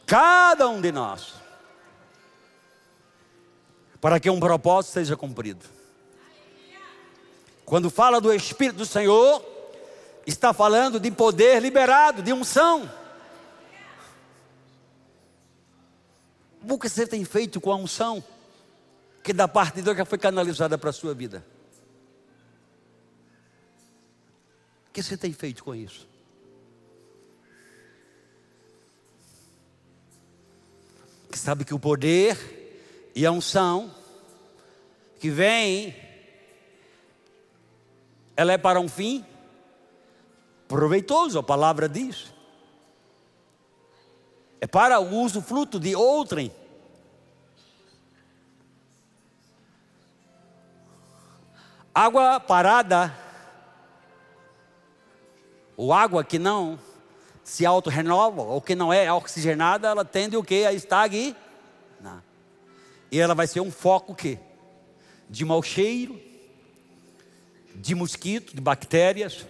cada 0.05 0.69
um 0.69 0.81
de 0.81 0.91
nós, 0.91 1.35
para 4.01 4.19
que 4.19 4.29
um 4.29 4.41
propósito 4.41 4.95
seja 4.95 5.17
cumprido. 5.17 5.65
Quando 7.65 7.89
fala 7.89 8.21
do 8.21 8.35
Espírito 8.35 8.79
do 8.79 8.87
Senhor, 8.87 9.52
está 10.27 10.53
falando 10.53 11.01
de 11.01 11.11
poder 11.11 11.61
liberado, 11.61 12.23
de 12.23 12.33
unção. 12.33 12.91
O 16.69 16.79
que 16.79 16.89
você 16.89 17.07
tem 17.07 17.25
feito 17.25 17.61
com 17.61 17.73
a 17.73 17.77
unção 17.77 18.23
que 19.23 19.33
da 19.33 19.49
parte 19.49 19.77
de 19.77 19.83
Deus 19.83 19.97
já 19.97 20.05
foi 20.05 20.19
canalizada 20.19 20.79
para 20.79 20.91
a 20.91 20.93
sua 20.93 21.13
vida? 21.13 21.45
O 24.89 24.93
que 24.93 25.03
você 25.03 25.17
tem 25.17 25.33
feito 25.33 25.65
com 25.65 25.75
isso? 25.75 26.09
Que 31.31 31.39
sabe 31.39 31.65
que 31.65 31.75
o 31.75 31.79
poder 31.79 33.11
e 33.15 33.27
a 33.27 33.33
unção 33.33 33.93
que 35.19 35.31
vem, 35.31 35.97
ela 38.37 38.53
é 38.53 38.59
para 38.59 38.81
um 38.81 38.89
fim 38.89 39.25
proveitoso, 40.73 41.39
a 41.39 41.43
palavra 41.43 41.87
diz. 41.87 42.33
É 44.59 44.67
para 44.67 44.99
o 44.99 45.17
uso 45.17 45.43
fruto 45.43 45.79
de 45.79 45.95
outrem. 45.95 46.51
Água 51.95 52.41
parada 52.41 53.15
ou 55.77 55.93
água 55.93 56.25
que 56.25 56.39
não 56.39 56.79
se 57.45 57.67
auto-renova, 57.67 58.41
ou 58.41 58.63
que 58.63 58.75
não 58.75 58.91
é 58.91 59.13
oxigenada, 59.13 59.89
ela 59.89 60.07
tende 60.07 60.39
o 60.39 60.45
que? 60.45 60.65
A 60.65 60.73
estagnar. 60.73 61.37
E 63.11 63.21
ela 63.21 63.35
vai 63.35 63.47
ser 63.47 63.61
um 63.61 63.71
foco 63.71 64.15
que? 64.15 64.39
De 65.29 65.45
mau 65.45 65.63
cheiro, 65.63 66.19
de 67.75 67.95
mosquito, 67.95 68.55
de 68.55 68.61
bactérias. 68.61 69.45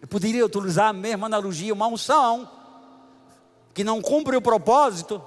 Eu 0.00 0.08
poderia 0.08 0.44
utilizar 0.44 0.88
a 0.88 0.92
mesma 0.92 1.26
analogia, 1.26 1.72
uma 1.72 1.86
unção 1.86 2.50
que 3.74 3.84
não 3.84 4.00
cumpre 4.00 4.36
o 4.36 4.42
propósito, 4.42 5.22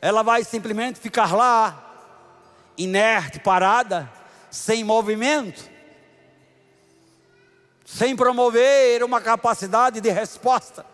ela 0.00 0.22
vai 0.22 0.44
simplesmente 0.44 0.98
ficar 0.98 1.34
lá, 1.34 1.94
inerte, 2.76 3.40
parada, 3.40 4.10
sem 4.50 4.84
movimento 4.84 5.74
sem 7.84 8.16
promover 8.16 9.04
uma 9.04 9.20
capacidade 9.20 10.00
de 10.00 10.10
resposta. 10.10 10.84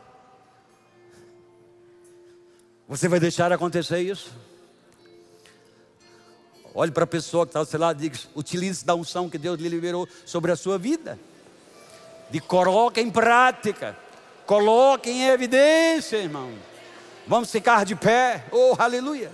Você 2.89 3.09
vai 3.09 3.21
deixar 3.21 3.53
acontecer 3.53 4.01
isso? 4.01 4.33
Olhe 6.75 6.91
para 6.91 7.05
a 7.05 7.07
pessoa 7.07 7.47
que 7.47 7.51
está 7.51 7.61
ao 7.61 7.65
seu 7.65 7.79
lado 7.79 7.99
e 7.99 8.09
diga: 8.09 8.19
utilize 8.35 8.85
da 8.85 8.95
unção 8.95 9.31
que 9.31 9.39
Deus 9.39 9.59
lhe 9.61 9.69
liberou 9.69 10.09
sobre 10.27 10.51
a 10.51 10.57
sua 10.57 10.77
vida. 10.79 11.19
De 12.31 12.41
coloque 12.41 13.01
em 13.01 13.11
prática, 13.11 13.97
coloque 14.47 15.11
em 15.11 15.27
evidência, 15.29 16.17
irmão. 16.17 16.53
Vamos 17.27 17.51
ficar 17.51 17.85
de 17.85 17.95
pé, 17.95 18.45
oh 18.53 18.75
aleluia. 18.79 19.31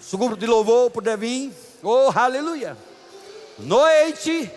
Seguro 0.00 0.36
de 0.36 0.46
louvor 0.46 0.90
poder 0.90 1.16
vir, 1.16 1.52
oh 1.82 2.10
aleluia. 2.14 2.76
Noite 3.58 4.50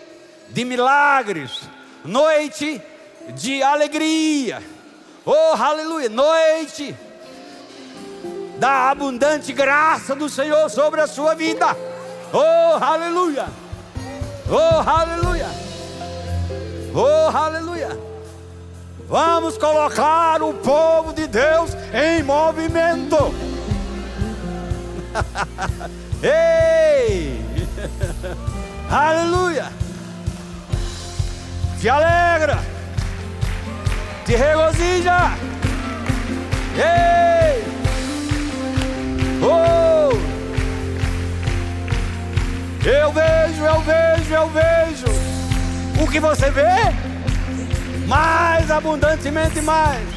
de 0.50 0.64
milagres, 0.64 1.62
noite 2.04 2.82
de 3.34 3.62
alegria. 3.62 4.62
Oh, 5.30 5.54
aleluia! 5.62 6.08
Noite 6.08 6.96
da 8.58 8.90
abundante 8.90 9.52
graça 9.52 10.14
do 10.14 10.26
Senhor 10.28 10.70
sobre 10.70 11.02
a 11.02 11.06
sua 11.06 11.34
vida. 11.34 11.76
Oh, 12.32 12.82
aleluia! 12.82 13.46
Oh, 14.50 14.88
aleluia! 14.88 15.67
Oh, 16.94 17.36
aleluia! 17.36 17.98
Vamos 19.08 19.56
colocar 19.56 20.42
o 20.42 20.52
povo 20.54 21.12
de 21.12 21.26
Deus 21.26 21.70
em 21.92 22.22
movimento. 22.22 23.34
Ei! 26.22 27.40
Aleluia! 28.90 29.70
te 31.80 31.88
alegra, 31.88 32.58
te 34.24 34.36
regozija. 34.36 35.30
Ei! 36.76 37.62
Oh! 39.42 40.10
Eu 42.84 43.12
vejo, 43.12 43.64
eu 43.64 43.80
vejo. 43.82 43.97
O 46.08 46.10
que 46.10 46.20
você 46.20 46.50
vê? 46.50 46.64
Mais 48.06 48.70
abundantemente 48.70 49.60
mais. 49.60 50.08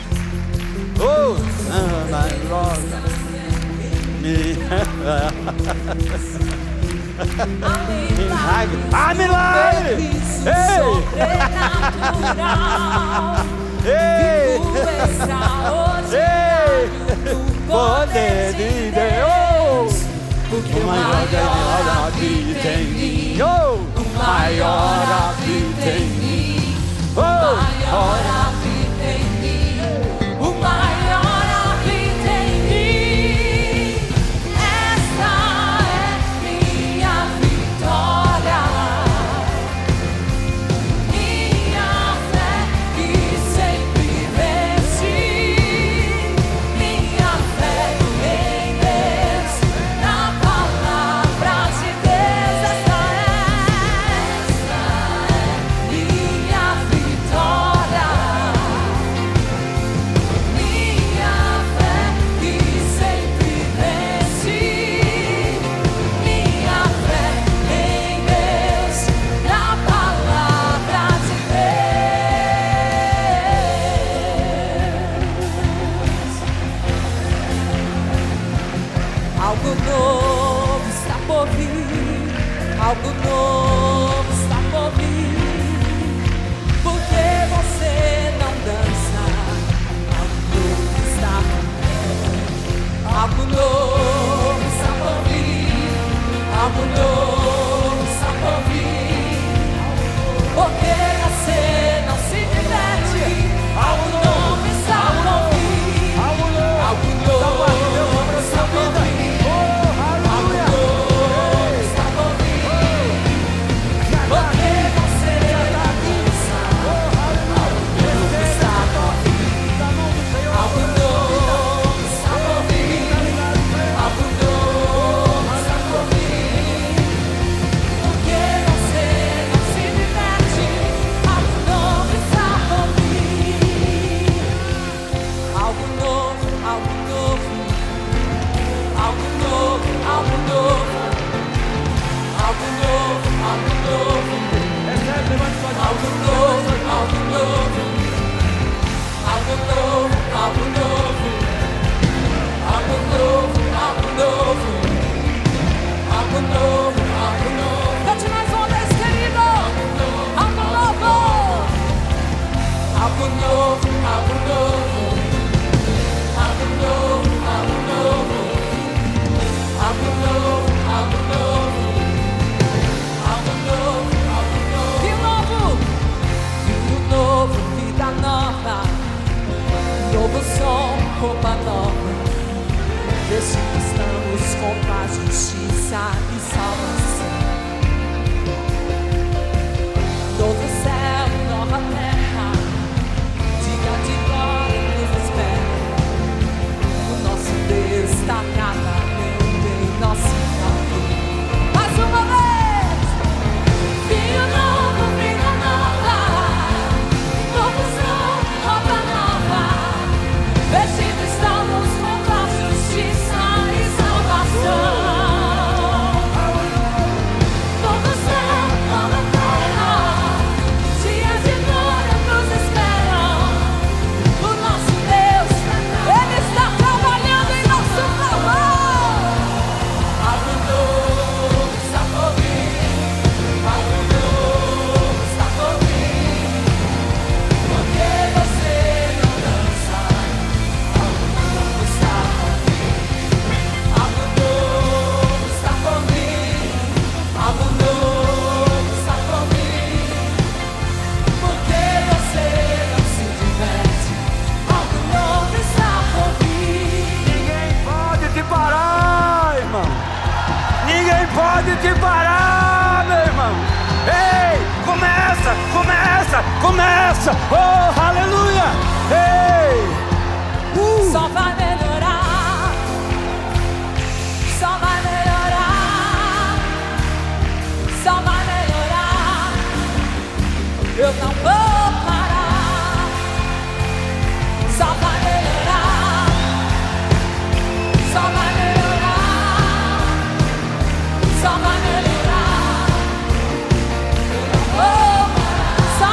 Oh! 0.97 1.35
Ah, 1.69 2.29
rosa. 2.49 3.01
A 8.93 9.13
milagre! 9.13 10.09
Ei! 10.47 10.81
Ei! 13.85 14.61
Ei! 16.13 16.89
Poder 17.67 18.53
de 18.53 18.91
Deus! 18.91 19.93
Porque 20.49 20.79
o 20.79 20.87
maior 20.87 21.27
habita 22.07 22.67
em 22.69 22.85
mim. 22.85 23.35
O 24.21 24.23
maior 24.23 25.33
habita 25.33 25.89
em 25.89 26.09
mim. 26.09 26.75
O 27.15 27.21
maior 27.21 28.19